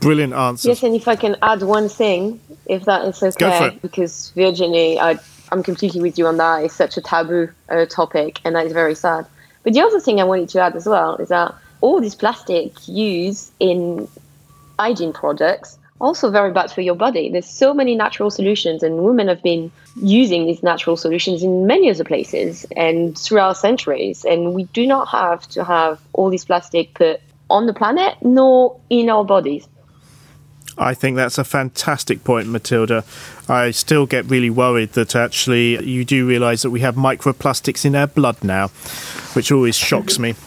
Brilliant 0.07 0.33
answer. 0.33 0.69
Yes, 0.69 0.83
and 0.83 0.95
if 0.95 1.05
I 1.05 1.17
can 1.17 1.35
add 1.41 1.63
one 1.63 1.89
thing, 1.89 2.39
if 2.65 2.85
that 2.85 3.03
is 3.03 3.21
okay, 3.21 3.77
because 3.81 4.31
Virginie, 4.35 4.97
I, 4.97 5.19
I'm 5.51 5.61
completely 5.61 5.99
with 5.99 6.17
you 6.17 6.27
on 6.27 6.37
that. 6.37 6.63
It's 6.63 6.75
such 6.75 6.95
a 6.95 7.01
taboo 7.01 7.49
uh, 7.67 7.85
topic, 7.87 8.39
and 8.45 8.55
that 8.55 8.65
is 8.65 8.71
very 8.71 8.95
sad. 8.95 9.25
But 9.63 9.73
the 9.73 9.81
other 9.81 9.99
thing 9.99 10.21
I 10.21 10.23
wanted 10.23 10.47
to 10.49 10.61
add 10.61 10.77
as 10.77 10.85
well 10.85 11.17
is 11.17 11.27
that 11.27 11.53
all 11.81 11.99
this 11.99 12.15
plastic 12.15 12.87
used 12.87 13.51
in 13.59 14.07
hygiene 14.79 15.11
products 15.11 15.77
also 15.99 16.31
very 16.31 16.53
bad 16.53 16.71
for 16.71 16.79
your 16.79 16.95
body. 16.95 17.29
There's 17.29 17.49
so 17.49 17.73
many 17.73 17.93
natural 17.93 18.31
solutions, 18.31 18.83
and 18.83 19.03
women 19.03 19.27
have 19.27 19.43
been 19.43 19.69
using 20.01 20.45
these 20.45 20.63
natural 20.63 20.95
solutions 20.95 21.43
in 21.43 21.67
many 21.67 21.89
other 21.89 22.05
places 22.05 22.65
and 22.77 23.17
throughout 23.17 23.57
centuries. 23.57 24.23
And 24.23 24.53
we 24.53 24.63
do 24.71 24.87
not 24.87 25.09
have 25.09 25.47
to 25.49 25.65
have 25.65 25.99
all 26.13 26.29
this 26.29 26.45
plastic 26.45 26.93
put 26.93 27.19
on 27.49 27.65
the 27.65 27.73
planet 27.73 28.15
nor 28.21 28.79
in 28.89 29.09
our 29.09 29.25
bodies. 29.25 29.67
I 30.77 30.93
think 30.93 31.15
that's 31.15 31.37
a 31.37 31.43
fantastic 31.43 32.23
point, 32.23 32.47
Matilda. 32.47 33.03
I 33.49 33.71
still 33.71 34.05
get 34.05 34.25
really 34.25 34.49
worried 34.49 34.93
that 34.93 35.15
actually 35.15 35.83
you 35.83 36.05
do 36.05 36.27
realise 36.27 36.61
that 36.61 36.69
we 36.69 36.81
have 36.81 36.95
microplastics 36.95 37.85
in 37.85 37.95
our 37.95 38.07
blood 38.07 38.43
now, 38.43 38.67
which 39.33 39.51
always 39.51 39.75
shocks 39.75 40.19
me. 40.19 40.35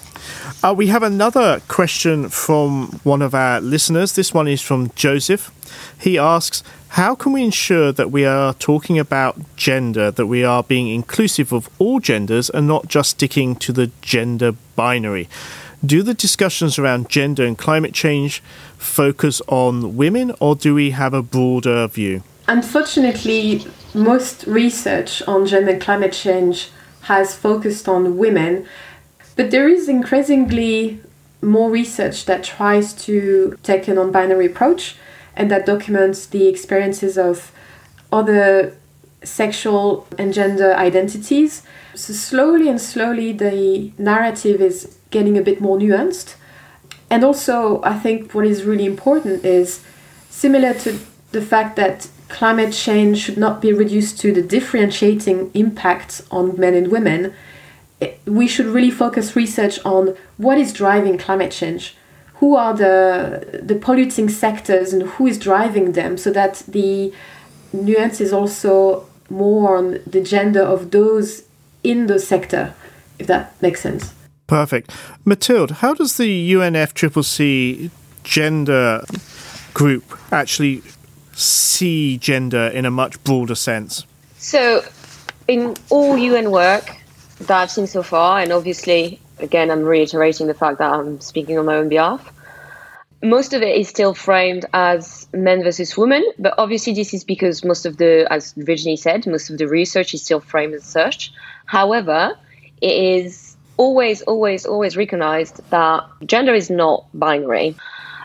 Uh, 0.63 0.75
we 0.77 0.89
have 0.89 1.03
another 1.03 1.63
question 1.69 2.29
from 2.29 3.01
one 3.03 3.23
of 3.23 3.35
our 3.35 3.63
listeners. 3.63 4.13
This 4.13 4.35
one 4.35 4.47
is 4.47 4.61
from 4.61 4.91
Joseph. 4.95 5.51
He 5.99 6.19
asks, 6.19 6.63
How 6.89 7.15
can 7.15 7.33
we 7.33 7.43
ensure 7.43 7.93
that 7.93 8.11
we 8.11 8.27
are 8.27 8.53
talking 8.53 8.99
about 8.99 9.39
gender, 9.57 10.11
that 10.11 10.27
we 10.27 10.45
are 10.45 10.63
being 10.63 10.89
inclusive 10.89 11.51
of 11.55 11.71
all 11.79 11.99
genders 11.99 12.51
and 12.51 12.67
not 12.67 12.89
just 12.89 13.13
sticking 13.13 13.57
to 13.57 13.73
the 13.73 13.91
gender 14.03 14.53
binary? 14.77 15.31
Do 15.85 16.03
the 16.03 16.13
discussions 16.13 16.79
around 16.79 17.09
gender 17.09 17.45
and 17.45 17.57
climate 17.57 17.95
change 17.95 18.43
focus 18.77 19.41
on 19.49 19.97
women, 19.97 20.35
or 20.39 20.55
do 20.55 20.75
we 20.75 20.91
have 20.91 21.15
a 21.15 21.23
broader 21.23 21.87
view? 21.87 22.23
Unfortunately, 22.49 23.65
most 23.95 24.47
research 24.47 25.23
on 25.23 25.47
gender 25.47 25.71
and 25.71 25.81
climate 25.81 26.13
change 26.13 26.69
has 27.03 27.35
focused 27.35 27.89
on 27.89 28.19
women. 28.19 28.67
But 29.37 29.51
there 29.51 29.69
is 29.69 29.89
increasingly 29.89 31.01
more 31.41 31.71
research 31.71 32.27
that 32.27 32.45
tries 32.45 32.93
to 33.07 33.57
take 33.63 33.89
a 33.89 33.95
non 33.95 34.13
binary 34.13 34.47
approach 34.47 34.97
and 35.35 35.51
that 35.51 35.65
documents 35.65 36.27
the 36.27 36.47
experiences 36.47 37.17
of 37.17 37.53
other 38.13 38.77
sexual 39.23 40.07
and 40.19 40.35
gender 40.35 40.75
identities. 40.75 41.63
So, 41.95 42.13
slowly 42.13 42.69
and 42.69 42.79
slowly, 42.79 43.33
the 43.33 43.93
narrative 43.97 44.61
is 44.61 44.99
getting 45.11 45.37
a 45.37 45.43
bit 45.43 45.61
more 45.61 45.79
nuanced. 45.79 46.35
And 47.11 47.25
also, 47.25 47.83
I 47.83 47.99
think 47.99 48.33
what 48.33 48.47
is 48.47 48.65
really 48.65 48.87
important 48.87 49.45
is 49.45 49.83
similar 50.29 50.75
to 50.75 50.99
the 51.33 51.43
fact 51.43 51.77
that 51.77 52.09
climate 52.29 52.73
change 52.73 53.19
should 53.19 53.37
not 53.37 53.61
be 53.61 53.73
reduced 53.73 54.21
to 54.21 54.33
the 54.33 54.43
differentiating 54.43 55.51
impacts 55.53 56.23
on 56.31 56.59
men 56.59 56.75
and 56.75 56.89
women. 56.89 57.35
Eh, 58.01 58.13
we 58.27 58.47
should 58.47 58.67
really 58.67 58.91
focus 58.91 59.37
research 59.37 59.85
on 59.85 60.17
what 60.37 60.57
is 60.57 60.73
driving 60.73 61.19
climate 61.19 61.51
change, 61.51 61.97
who 62.35 62.55
are 62.55 62.75
the 62.75 63.61
the 63.63 63.75
polluting 63.75 64.29
sectors, 64.29 64.93
and 64.93 65.03
who 65.03 65.27
is 65.27 65.39
driving 65.39 65.93
them, 65.93 66.17
so 66.17 66.31
that 66.31 66.63
the 66.69 67.13
nuance 67.73 68.21
is 68.21 68.33
also 68.33 69.07
more 69.29 69.77
on 69.77 70.01
the 70.07 70.21
gender 70.21 70.63
of 70.63 70.91
those 70.91 71.45
in 71.83 72.07
the 72.07 72.19
sector, 72.19 72.75
if 73.19 73.27
that 73.27 73.61
makes 73.61 73.81
sense. 73.81 74.15
Perfect. 74.51 74.91
Mathilde, 75.25 75.71
how 75.71 75.95
does 75.95 76.17
the 76.17 76.53
UNFCCC 76.55 77.89
gender 78.25 79.05
group 79.75 80.03
actually 80.33 80.83
see 81.35 82.19
gender 82.19 82.67
in 82.67 82.85
a 82.85 82.91
much 82.91 83.23
broader 83.23 83.55
sense? 83.55 84.05
So, 84.39 84.83
in 85.47 85.77
all 85.89 86.19
UN 86.19 86.51
work 86.51 86.97
that 87.43 87.63
I've 87.63 87.71
seen 87.71 87.87
so 87.87 88.03
far, 88.03 88.41
and 88.41 88.51
obviously, 88.51 89.21
again, 89.39 89.71
I'm 89.71 89.85
reiterating 89.85 90.49
the 90.49 90.55
fact 90.55 90.79
that 90.79 90.93
I'm 90.95 91.21
speaking 91.21 91.57
on 91.57 91.67
my 91.67 91.77
own 91.77 91.89
behalf, 91.89 92.33
most 93.23 93.53
of 93.55 93.63
it 93.63 93.77
is 93.77 93.89
still 93.89 94.15
framed 94.15 94.67
as 94.73 95.29
men 95.33 95.63
versus 95.63 95.97
women, 95.97 96.25
but 96.41 96.55
obviously 96.59 96.93
this 96.93 97.15
is 97.15 97.23
because 97.23 97.65
most 97.65 97.87
of 97.87 97.99
the, 97.99 98.27
as 98.33 98.53
Virginie 98.55 98.97
said, 98.97 99.29
most 99.29 99.49
of 99.49 99.59
the 99.59 99.69
research 99.69 100.13
is 100.13 100.25
still 100.25 100.41
framed 100.41 100.75
as 100.75 100.83
such. 100.83 101.33
However, 101.67 102.37
it 102.81 102.97
is 103.23 103.50
always, 103.81 104.21
always, 104.21 104.67
always 104.67 104.95
recognized 104.95 105.63
that 105.71 106.07
gender 106.27 106.53
is 106.53 106.69
not 106.69 107.07
binary. 107.15 107.75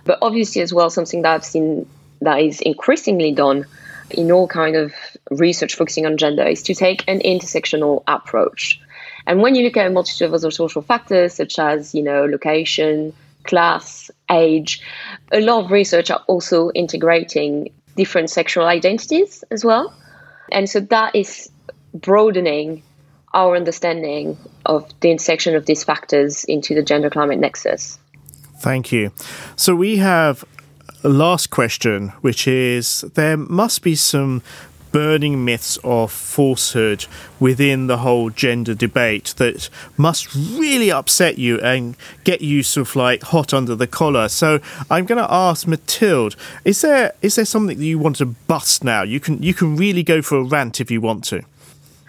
But 0.03 0.19
obviously, 0.21 0.61
as 0.61 0.73
well, 0.73 0.89
something 0.89 1.21
that 1.21 1.33
I've 1.33 1.45
seen 1.45 1.87
that 2.21 2.41
is 2.41 2.59
increasingly 2.59 3.31
done 3.31 3.65
in 4.09 4.31
all 4.31 4.47
kind 4.47 4.75
of 4.75 4.93
research 5.31 5.75
focusing 5.75 6.05
on 6.05 6.17
gender 6.17 6.43
is 6.43 6.61
to 6.63 6.75
take 6.75 7.05
an 7.07 7.19
intersectional 7.19 8.03
approach. 8.05 8.81
And 9.25 9.41
when 9.41 9.55
you 9.55 9.63
look 9.63 9.77
at 9.77 9.87
a 9.87 9.89
multitude 9.89 10.27
of 10.27 10.33
other 10.33 10.51
social 10.51 10.81
factors 10.81 11.33
such 11.33 11.57
as, 11.57 11.95
you 11.95 12.03
know, 12.03 12.25
location, 12.25 13.13
class, 13.45 14.11
age, 14.29 14.81
a 15.31 15.39
lot 15.39 15.63
of 15.63 15.71
research 15.71 16.11
are 16.11 16.23
also 16.27 16.69
integrating 16.75 17.69
different 17.95 18.29
sexual 18.29 18.65
identities 18.65 19.45
as 19.51 19.63
well. 19.63 19.95
And 20.51 20.69
so 20.69 20.81
that 20.81 21.15
is 21.15 21.49
broadening 21.93 22.83
our 23.35 23.55
understanding 23.55 24.37
of 24.65 24.91
the 25.01 25.11
intersection 25.11 25.55
of 25.55 25.65
these 25.67 25.83
factors 25.83 26.43
into 26.45 26.73
the 26.73 26.81
gender 26.81 27.09
climate 27.09 27.37
nexus. 27.37 27.99
Thank 28.59 28.91
you. 28.91 29.11
So 29.55 29.75
we 29.75 29.97
have 29.97 30.43
a 31.03 31.09
last 31.09 31.51
question, 31.51 32.09
which 32.21 32.47
is 32.47 33.01
there 33.13 33.37
must 33.37 33.83
be 33.83 33.93
some 33.93 34.41
burning 34.95 35.43
myths 35.43 35.77
of 35.83 36.09
falsehood 36.09 37.05
within 37.37 37.87
the 37.87 37.97
whole 37.97 38.29
gender 38.29 38.73
debate 38.73 39.33
that 39.35 39.69
must 39.97 40.33
really 40.33 40.89
upset 40.89 41.37
you 41.37 41.59
and 41.59 41.97
get 42.23 42.39
you 42.39 42.63
sort 42.63 42.87
of 42.87 42.95
like 42.95 43.21
hot 43.21 43.53
under 43.53 43.75
the 43.75 43.87
collar. 43.87 44.29
So 44.29 44.61
I'm 44.89 45.05
going 45.05 45.21
to 45.21 45.29
ask 45.29 45.67
Mathilde: 45.67 46.37
Is 46.63 46.79
there 46.79 47.11
is 47.21 47.35
there 47.35 47.43
something 47.43 47.77
that 47.77 47.83
you 47.83 47.99
want 47.99 48.15
to 48.15 48.25
bust 48.25 48.85
now? 48.85 49.03
You 49.03 49.19
can 49.19 49.43
you 49.43 49.53
can 49.53 49.75
really 49.75 50.01
go 50.01 50.21
for 50.21 50.37
a 50.37 50.43
rant 50.43 50.79
if 50.79 50.89
you 50.89 51.01
want 51.01 51.25
to. 51.25 51.43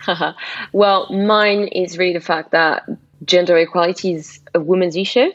well, 0.73 1.11
mine 1.11 1.69
is 1.69 1.99
really 1.99 2.15
the 2.15 2.21
fact 2.21 2.53
that 2.53 2.89
gender 3.25 3.57
equality 3.57 4.15
is 4.15 4.41
a 4.55 4.61
woman's 4.61 4.97
issue. 4.97 5.31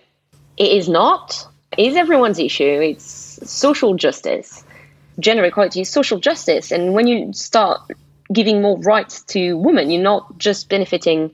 It 0.57 0.71
is 0.71 0.87
not. 0.87 1.47
It 1.77 1.87
is 1.87 1.95
everyone's 1.95 2.39
issue. 2.39 2.79
It's 2.81 3.39
social 3.49 3.95
justice 3.95 4.63
gender 5.21 5.43
equality 5.43 5.81
is 5.81 5.89
social 5.89 6.19
justice. 6.19 6.71
And 6.71 6.93
when 6.93 7.07
you 7.07 7.33
start 7.33 7.81
giving 8.31 8.61
more 8.61 8.77
rights 8.79 9.23
to 9.25 9.57
women, 9.57 9.89
you're 9.89 10.01
not 10.01 10.37
just 10.37 10.69
benefiting 10.69 11.31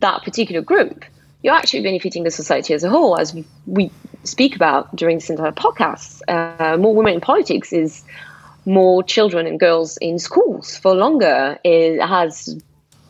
that 0.00 0.22
particular 0.22 0.62
group. 0.62 1.04
You're 1.42 1.54
actually 1.54 1.82
benefiting 1.82 2.24
the 2.24 2.30
society 2.30 2.74
as 2.74 2.84
a 2.84 2.90
whole, 2.90 3.18
as 3.18 3.34
we 3.66 3.90
speak 4.24 4.56
about 4.56 4.94
during 4.94 5.16
this 5.16 5.30
entire 5.30 5.52
podcast. 5.52 6.20
Uh, 6.28 6.76
more 6.76 6.94
women 6.94 7.14
in 7.14 7.20
politics 7.20 7.72
is 7.72 8.04
more 8.66 9.02
children 9.02 9.46
and 9.46 9.58
girls 9.58 9.96
in 9.98 10.18
schools 10.18 10.76
for 10.76 10.94
longer. 10.94 11.58
It 11.64 12.00
has 12.00 12.58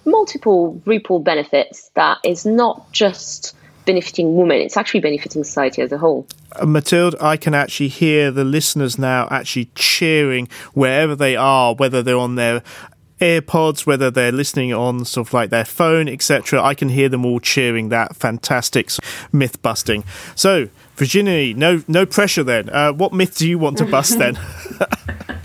multiple 0.05 0.81
ripple 0.87 1.21
benefits 1.21 1.91
that 1.95 2.19
is 2.25 2.47
not 2.47 2.91
just 2.93 3.55
benefiting 3.85 4.37
women, 4.37 4.59
it's 4.61 4.77
actually 4.77 5.01
benefiting 5.01 5.43
society 5.43 5.83
as 5.83 5.91
a 5.91 5.99
whole. 5.99 6.27
Uh, 6.53 6.67
Mathilde, 6.67 7.17
I 7.21 7.37
can 7.37 7.55
actually 7.55 7.89
hear 7.89 8.31
the 8.31 8.45
listeners 8.45 8.99
now 8.99 9.27
actually 9.31 9.71
cheering 9.75 10.49
wherever 10.75 11.17
they 11.17 11.35
are, 11.37 11.75
whether 11.75 12.03
they're 12.03 12.17
on 12.17 12.37
their 12.37 12.63
AirPods, 13.21 13.87
whether 13.87 14.11
they're 14.11 14.33
listening 14.33 14.73
on 14.73 15.05
sort 15.05 15.29
of 15.29 15.35
like 15.35 15.51
their 15.51 15.65
phone, 15.65 16.09
etc. 16.09 16.63
I 16.63 16.75
can 16.75 16.89
hear 16.89 17.09
them 17.09 17.25
all 17.25 17.41
cheering 17.41 17.91
that 17.91 18.17
fantastic 18.17 18.91
myth 19.33 19.61
busting. 19.61 20.05
So, 20.35 20.69
Virginie, 20.97 21.55
no 21.55 21.83
no 21.87 22.07
pressure 22.07 22.45
then. 22.45 22.71
Uh, 22.71 22.93
what 22.93 23.13
myth 23.13 23.37
do 23.37 23.49
you 23.49 23.59
want 23.59 23.79
to 23.79 23.85
bust 23.85 24.19
then? 24.19 24.39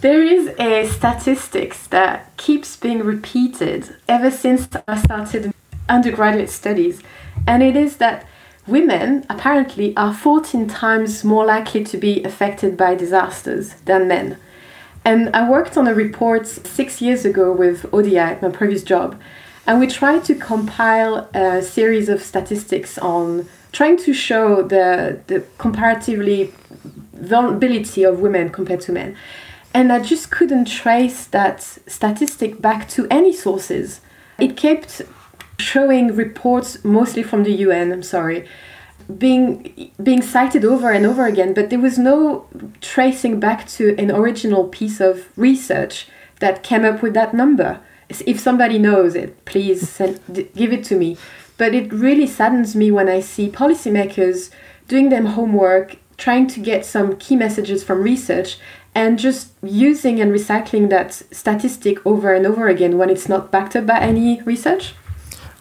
there 0.00 0.22
is 0.22 0.48
a 0.58 0.86
statistics 0.86 1.86
that 1.88 2.36
keeps 2.36 2.76
being 2.76 3.00
repeated 3.00 3.96
ever 4.08 4.30
since 4.30 4.68
I 4.86 4.96
started 4.96 5.52
undergraduate 5.88 6.50
studies, 6.50 7.02
and 7.46 7.62
it 7.62 7.74
is 7.74 7.96
that 7.96 8.24
women 8.66 9.26
apparently 9.28 9.96
are 9.96 10.14
14 10.14 10.68
times 10.68 11.24
more 11.24 11.44
likely 11.44 11.82
to 11.84 11.96
be 11.96 12.22
affected 12.22 12.76
by 12.76 12.94
disasters 12.94 13.74
than 13.86 14.06
men. 14.06 14.38
And 15.04 15.34
I 15.34 15.48
worked 15.48 15.76
on 15.76 15.88
a 15.88 15.94
report 15.94 16.46
six 16.46 17.00
years 17.00 17.24
ago 17.24 17.52
with 17.52 17.86
ODI 17.92 18.18
at 18.18 18.42
my 18.42 18.50
previous 18.50 18.84
job, 18.84 19.20
and 19.66 19.80
we 19.80 19.86
tried 19.86 20.24
to 20.24 20.34
compile 20.34 21.28
a 21.34 21.60
series 21.60 22.08
of 22.08 22.22
statistics 22.22 22.98
on 22.98 23.48
trying 23.72 23.96
to 23.96 24.12
show 24.12 24.62
the, 24.62 25.20
the 25.26 25.44
comparatively 25.58 26.54
vulnerability 27.14 28.04
of 28.04 28.20
women 28.20 28.50
compared 28.50 28.80
to 28.82 28.92
men. 28.92 29.16
And 29.74 29.92
I 29.92 30.00
just 30.00 30.30
couldn't 30.30 30.66
trace 30.66 31.26
that 31.26 31.62
statistic 31.62 32.60
back 32.60 32.88
to 32.90 33.06
any 33.10 33.32
sources. 33.32 34.00
It 34.38 34.56
kept 34.56 35.02
showing 35.58 36.14
reports 36.14 36.84
mostly 36.84 37.22
from 37.22 37.44
the 37.44 37.52
UN, 37.52 37.92
I'm 37.92 38.02
sorry, 38.02 38.48
being 39.16 39.90
being 40.02 40.22
cited 40.22 40.64
over 40.64 40.90
and 40.90 41.06
over 41.06 41.26
again, 41.26 41.54
but 41.54 41.70
there 41.70 41.78
was 41.78 41.98
no 41.98 42.46
tracing 42.80 43.40
back 43.40 43.66
to 43.68 43.96
an 43.98 44.10
original 44.10 44.64
piece 44.68 45.00
of 45.00 45.26
research 45.36 46.08
that 46.40 46.62
came 46.62 46.84
up 46.84 47.02
with 47.02 47.14
that 47.14 47.34
number. 47.34 47.80
If 48.08 48.40
somebody 48.40 48.78
knows 48.78 49.14
it, 49.14 49.44
please 49.44 49.88
send, 49.88 50.20
give 50.54 50.72
it 50.72 50.84
to 50.84 50.96
me. 50.96 51.16
But 51.58 51.74
it 51.74 51.92
really 51.92 52.26
saddens 52.26 52.76
me 52.76 52.90
when 52.90 53.08
I 53.08 53.20
see 53.20 53.50
policymakers 53.50 54.50
doing 54.86 55.08
them 55.08 55.26
homework, 55.26 55.96
trying 56.16 56.46
to 56.48 56.60
get 56.60 56.86
some 56.86 57.16
key 57.16 57.36
messages 57.36 57.82
from 57.84 58.02
research, 58.02 58.58
and 58.98 59.16
just 59.16 59.52
using 59.62 60.20
and 60.20 60.32
recycling 60.32 60.90
that 60.90 61.14
statistic 61.14 62.04
over 62.04 62.34
and 62.34 62.44
over 62.44 62.66
again 62.66 62.98
when 62.98 63.08
it's 63.08 63.28
not 63.28 63.52
backed 63.52 63.76
up 63.76 63.86
by 63.86 64.00
any 64.00 64.42
research. 64.42 64.92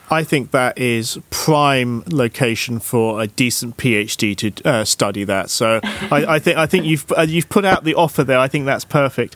I 0.09 0.23
think 0.23 0.49
that 0.51 0.75
is 0.75 1.19
prime 1.29 2.03
location 2.07 2.79
for 2.79 3.21
a 3.21 3.27
decent 3.27 3.77
PhD 3.77 4.35
to 4.37 4.67
uh, 4.67 4.85
study 4.85 5.23
that. 5.25 5.51
So 5.51 5.79
I, 5.83 6.25
I, 6.35 6.39
think 6.39 6.57
I 6.57 6.65
think 6.65 6.85
you've 6.85 7.11
uh, 7.15 7.27
you've 7.29 7.47
put 7.47 7.63
out 7.63 7.83
the 7.83 7.93
offer 7.93 8.23
there. 8.23 8.39
I 8.39 8.47
think 8.47 8.65
that's 8.65 8.85
perfect. 8.85 9.35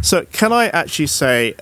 So 0.00 0.26
can 0.26 0.52
I 0.52 0.68
actually 0.68 1.08
say 1.08 1.56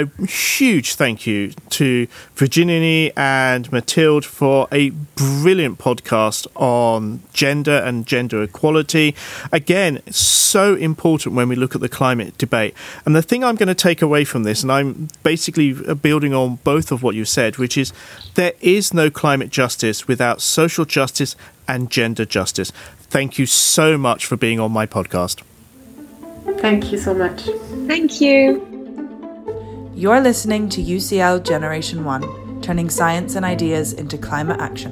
a 0.00 0.06
huge 0.26 0.94
thank 0.94 1.26
you 1.26 1.52
to 1.70 2.06
Virginie 2.34 3.12
and 3.16 3.70
Mathilde 3.70 4.24
for 4.24 4.68
a 4.72 4.90
brilliant 4.90 5.78
podcast 5.78 6.46
on 6.54 7.22
gender 7.32 7.78
and 7.78 8.06
gender 8.06 8.42
equality. 8.42 9.14
Again, 9.52 10.02
so 10.10 10.74
important 10.74 11.34
when 11.34 11.48
we 11.48 11.56
look 11.56 11.74
at 11.74 11.80
the 11.80 11.88
climate 11.88 12.36
debate. 12.38 12.74
And 13.04 13.14
the 13.14 13.22
thing 13.22 13.44
I'm 13.44 13.56
going 13.56 13.68
to 13.68 13.74
take 13.74 14.02
away 14.02 14.24
from 14.24 14.42
this, 14.42 14.62
and 14.62 14.72
I'm 14.72 15.08
basically 15.22 15.74
uh, 15.86 15.94
building 15.94 16.34
on 16.34 16.56
both 16.64 16.90
of 16.92 17.02
what 17.02 17.14
you 17.14 17.24
said, 17.24 17.56
which 17.58 17.78
is 17.78 17.92
there 18.34 18.54
is 18.60 18.92
no 18.92 19.10
climate 19.10 19.50
justice 19.50 20.08
without 20.08 20.40
social 20.40 20.84
justice 20.84 21.36
and 21.68 21.90
gender 21.90 22.24
justice. 22.24 22.70
Thank 22.98 23.38
you 23.38 23.46
so 23.46 23.96
much 23.96 24.26
for 24.26 24.36
being 24.36 24.58
on 24.58 24.72
my 24.72 24.86
podcast. 24.86 25.42
Thank 26.58 26.92
you 26.92 26.98
so 26.98 27.14
much. 27.14 27.42
Thank 27.86 28.20
you. 28.20 28.73
You're 29.96 30.20
listening 30.20 30.68
to 30.70 30.82
UCL 30.82 31.44
Generation 31.44 32.04
1, 32.04 32.62
turning 32.62 32.90
science 32.90 33.36
and 33.36 33.44
ideas 33.44 33.92
into 33.92 34.18
climate 34.18 34.60
action. 34.60 34.90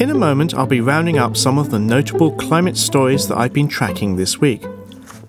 In 0.00 0.08
a 0.08 0.14
moment, 0.14 0.54
I'll 0.54 0.64
be 0.66 0.80
rounding 0.80 1.18
up 1.18 1.36
some 1.36 1.58
of 1.58 1.70
the 1.70 1.78
notable 1.78 2.32
climate 2.32 2.78
stories 2.78 3.28
that 3.28 3.36
I've 3.36 3.52
been 3.52 3.68
tracking 3.68 4.16
this 4.16 4.40
week. 4.40 4.64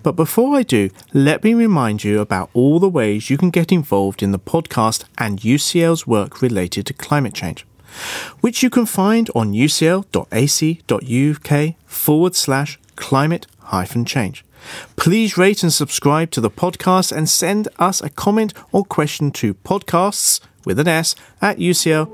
But 0.02 0.12
before 0.12 0.56
I 0.56 0.62
do, 0.62 0.88
let 1.12 1.44
me 1.44 1.52
remind 1.52 2.04
you 2.04 2.20
about 2.20 2.48
all 2.54 2.78
the 2.80 2.88
ways 2.88 3.28
you 3.28 3.36
can 3.36 3.50
get 3.50 3.70
involved 3.70 4.22
in 4.22 4.32
the 4.32 4.38
podcast 4.38 5.04
and 5.18 5.40
UCL's 5.40 6.06
work 6.06 6.40
related 6.40 6.86
to 6.86 6.94
climate 6.94 7.34
change, 7.34 7.66
which 8.40 8.62
you 8.62 8.70
can 8.70 8.86
find 8.86 9.28
on 9.34 9.52
ucl.ac.uk 9.52 10.04
forward 11.84 12.34
slash 12.34 12.80
climate 12.96 13.46
hyphen 13.58 14.06
change. 14.06 14.42
Please 14.96 15.36
rate 15.36 15.62
and 15.62 15.72
subscribe 15.72 16.30
to 16.32 16.40
the 16.40 16.50
podcast 16.50 17.10
and 17.10 17.28
send 17.28 17.68
us 17.78 18.00
a 18.00 18.10
comment 18.10 18.54
or 18.72 18.84
question 18.84 19.30
to 19.32 19.54
podcasts 19.54 20.40
with 20.64 20.78
an 20.78 20.88
S 20.88 21.14
at 21.40 21.58
ucl.ac.uk. 21.58 22.08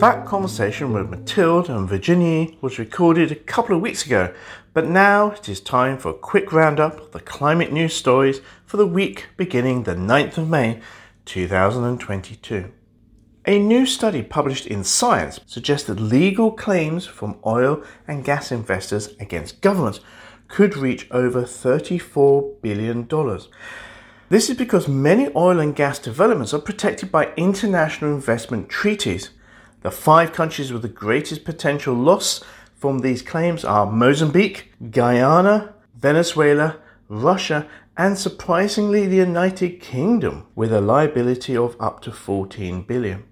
That 0.00 0.24
conversation 0.24 0.94
with 0.94 1.10
Mathilde 1.10 1.68
and 1.68 1.86
Virginie 1.86 2.56
was 2.62 2.78
recorded 2.78 3.30
a 3.30 3.34
couple 3.34 3.76
of 3.76 3.82
weeks 3.82 4.06
ago, 4.06 4.32
but 4.72 4.86
now 4.86 5.32
it 5.32 5.46
is 5.46 5.60
time 5.60 5.98
for 5.98 6.08
a 6.08 6.14
quick 6.14 6.54
roundup 6.54 6.98
of 6.98 7.12
the 7.12 7.20
climate 7.20 7.70
news 7.70 7.92
stories 7.92 8.40
for 8.64 8.78
the 8.78 8.86
week 8.86 9.26
beginning 9.36 9.82
the 9.82 9.94
9th 9.94 10.38
of 10.38 10.48
May 10.48 10.80
2022. 11.26 12.72
A 13.46 13.58
new 13.58 13.86
study 13.86 14.22
published 14.22 14.66
in 14.66 14.84
Science 14.84 15.40
suggests 15.46 15.86
that 15.86 15.98
legal 15.98 16.52
claims 16.52 17.06
from 17.06 17.38
oil 17.46 17.82
and 18.06 18.22
gas 18.22 18.52
investors 18.52 19.14
against 19.18 19.62
governments 19.62 20.00
could 20.46 20.76
reach 20.76 21.10
over 21.10 21.44
$34 21.44 22.60
billion. 22.60 23.08
This 24.28 24.50
is 24.50 24.58
because 24.58 24.88
many 24.88 25.30
oil 25.34 25.58
and 25.58 25.74
gas 25.74 25.98
developments 25.98 26.52
are 26.52 26.60
protected 26.60 27.10
by 27.10 27.32
international 27.38 28.12
investment 28.12 28.68
treaties. 28.68 29.30
The 29.80 29.90
five 29.90 30.34
countries 30.34 30.70
with 30.70 30.82
the 30.82 30.88
greatest 30.88 31.44
potential 31.44 31.94
loss 31.94 32.44
from 32.76 32.98
these 32.98 33.22
claims 33.22 33.64
are 33.64 33.90
Mozambique, 33.90 34.70
Guyana, 34.90 35.72
Venezuela, 35.96 36.76
Russia, 37.08 37.66
and 37.96 38.18
surprisingly 38.18 39.06
the 39.06 39.16
United 39.16 39.80
Kingdom, 39.80 40.46
with 40.54 40.74
a 40.74 40.82
liability 40.82 41.56
of 41.56 41.74
up 41.80 42.02
to 42.02 42.12
14 42.12 42.82
billion. 42.82 43.24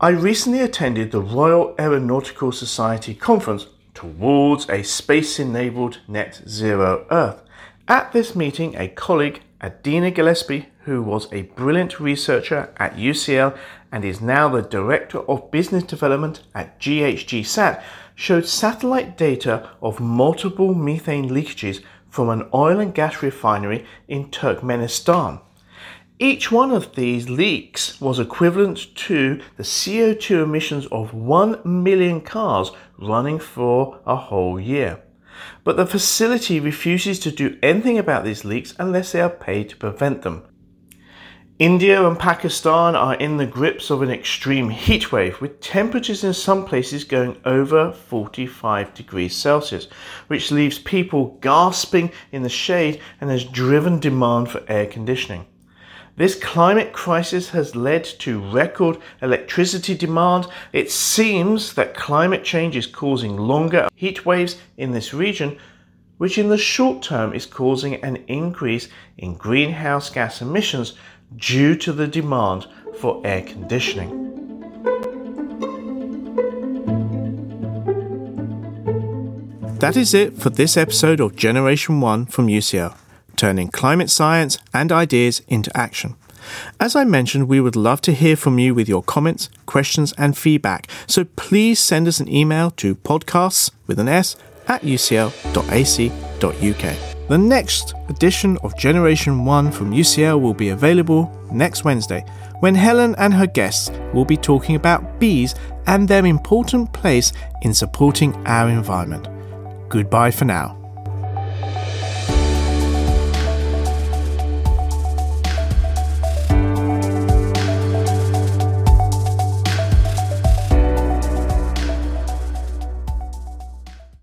I 0.00 0.08
recently 0.08 0.60
attended 0.60 1.12
the 1.12 1.20
Royal 1.20 1.72
Aeronautical 1.78 2.50
Society 2.50 3.14
conference 3.14 3.68
towards 3.94 4.68
a 4.68 4.82
space 4.82 5.38
enabled 5.38 6.00
net 6.08 6.42
zero 6.48 7.06
Earth. 7.12 7.42
At 7.86 8.10
this 8.10 8.34
meeting, 8.34 8.74
a 8.74 8.88
colleague, 8.88 9.42
Adina 9.62 10.10
Gillespie, 10.10 10.66
who 10.80 11.00
was 11.00 11.32
a 11.32 11.42
brilliant 11.42 12.00
researcher 12.00 12.74
at 12.76 12.96
UCL 12.96 13.56
and 13.92 14.04
is 14.04 14.20
now 14.20 14.48
the 14.48 14.62
Director 14.62 15.20
of 15.30 15.52
Business 15.52 15.84
Development 15.84 16.42
at 16.56 16.80
GHG 16.80 17.46
SAT, 17.46 17.82
showed 18.16 18.46
satellite 18.46 19.16
data 19.16 19.70
of 19.80 20.00
multiple 20.00 20.74
methane 20.74 21.30
leakages 21.30 21.84
from 22.10 22.30
an 22.30 22.48
oil 22.52 22.80
and 22.80 22.92
gas 22.92 23.22
refinery 23.22 23.86
in 24.08 24.28
Turkmenistan. 24.30 25.40
Each 26.20 26.52
one 26.52 26.70
of 26.70 26.94
these 26.94 27.28
leaks 27.28 28.00
was 28.00 28.20
equivalent 28.20 28.94
to 28.94 29.40
the 29.56 29.64
CO2 29.64 30.44
emissions 30.44 30.86
of 30.92 31.12
1 31.12 31.62
million 31.64 32.20
cars 32.20 32.70
running 32.96 33.40
for 33.40 33.98
a 34.06 34.14
whole 34.14 34.60
year. 34.60 35.02
But 35.64 35.76
the 35.76 35.86
facility 35.86 36.60
refuses 36.60 37.18
to 37.18 37.32
do 37.32 37.58
anything 37.64 37.98
about 37.98 38.22
these 38.24 38.44
leaks 38.44 38.76
unless 38.78 39.10
they 39.10 39.20
are 39.22 39.28
paid 39.28 39.70
to 39.70 39.76
prevent 39.76 40.22
them. 40.22 40.44
India 41.58 42.06
and 42.06 42.16
Pakistan 42.16 42.94
are 42.94 43.14
in 43.14 43.36
the 43.36 43.46
grips 43.46 43.90
of 43.90 44.00
an 44.00 44.10
extreme 44.10 44.70
heat 44.70 45.10
wave, 45.10 45.40
with 45.40 45.60
temperatures 45.60 46.22
in 46.22 46.32
some 46.32 46.64
places 46.64 47.02
going 47.02 47.36
over 47.44 47.90
45 47.90 48.94
degrees 48.94 49.34
Celsius, 49.34 49.88
which 50.28 50.52
leaves 50.52 50.78
people 50.78 51.38
gasping 51.40 52.12
in 52.30 52.42
the 52.42 52.48
shade 52.48 53.00
and 53.20 53.30
has 53.30 53.42
driven 53.42 53.98
demand 53.98 54.48
for 54.48 54.62
air 54.68 54.86
conditioning. 54.86 55.46
This 56.16 56.36
climate 56.36 56.92
crisis 56.92 57.48
has 57.50 57.74
led 57.74 58.04
to 58.20 58.40
record 58.52 58.98
electricity 59.20 59.96
demand. 59.96 60.46
It 60.72 60.88
seems 60.88 61.74
that 61.74 61.96
climate 61.96 62.44
change 62.44 62.76
is 62.76 62.86
causing 62.86 63.36
longer 63.36 63.88
heat 63.96 64.24
waves 64.24 64.56
in 64.76 64.92
this 64.92 65.12
region, 65.12 65.58
which 66.18 66.38
in 66.38 66.50
the 66.50 66.58
short 66.58 67.02
term 67.02 67.34
is 67.34 67.46
causing 67.46 67.96
an 68.04 68.16
increase 68.28 68.88
in 69.18 69.34
greenhouse 69.34 70.08
gas 70.08 70.40
emissions 70.40 70.94
due 71.36 71.74
to 71.74 71.92
the 71.92 72.06
demand 72.06 72.68
for 73.00 73.20
air 73.24 73.42
conditioning. 73.42 74.20
That 79.80 79.96
is 79.96 80.14
it 80.14 80.38
for 80.38 80.50
this 80.50 80.76
episode 80.76 81.18
of 81.18 81.34
Generation 81.34 82.00
1 82.00 82.26
from 82.26 82.46
UCL, 82.46 82.96
turning 83.36 83.68
climate 83.68 84.10
science 84.10 84.58
and 84.72 84.90
ideas 84.92 85.42
into 85.48 85.74
action. 85.76 86.16
As 86.78 86.94
I 86.94 87.04
mentioned, 87.04 87.48
we 87.48 87.60
would 87.60 87.76
love 87.76 88.00
to 88.02 88.12
hear 88.12 88.36
from 88.36 88.58
you 88.58 88.74
with 88.74 88.88
your 88.88 89.02
comments, 89.02 89.48
questions, 89.66 90.12
and 90.18 90.36
feedback. 90.36 90.88
So 91.06 91.24
please 91.24 91.78
send 91.78 92.06
us 92.08 92.20
an 92.20 92.28
email 92.28 92.70
to 92.72 92.96
podcasts 92.96 93.70
with 93.86 93.98
an 93.98 94.08
S 94.08 94.36
at 94.68 94.82
ucl.ac.uk. 94.82 95.34
The 97.28 97.38
next 97.38 97.94
edition 98.10 98.58
of 98.62 98.76
Generation 98.76 99.46
1 99.46 99.72
from 99.72 99.92
UCL 99.92 100.40
will 100.40 100.52
be 100.52 100.68
available 100.68 101.32
next 101.50 101.82
Wednesday 101.84 102.24
when 102.60 102.74
Helen 102.74 103.14
and 103.16 103.32
her 103.32 103.46
guests 103.46 103.90
will 104.12 104.26
be 104.26 104.36
talking 104.36 104.76
about 104.76 105.18
bees 105.18 105.54
and 105.86 106.06
their 106.06 106.26
important 106.26 106.92
place 106.92 107.32
in 107.62 107.72
supporting 107.72 108.34
our 108.46 108.68
environment. 108.68 109.28
Goodbye 109.88 110.30
for 110.30 110.44
now. 110.44 110.83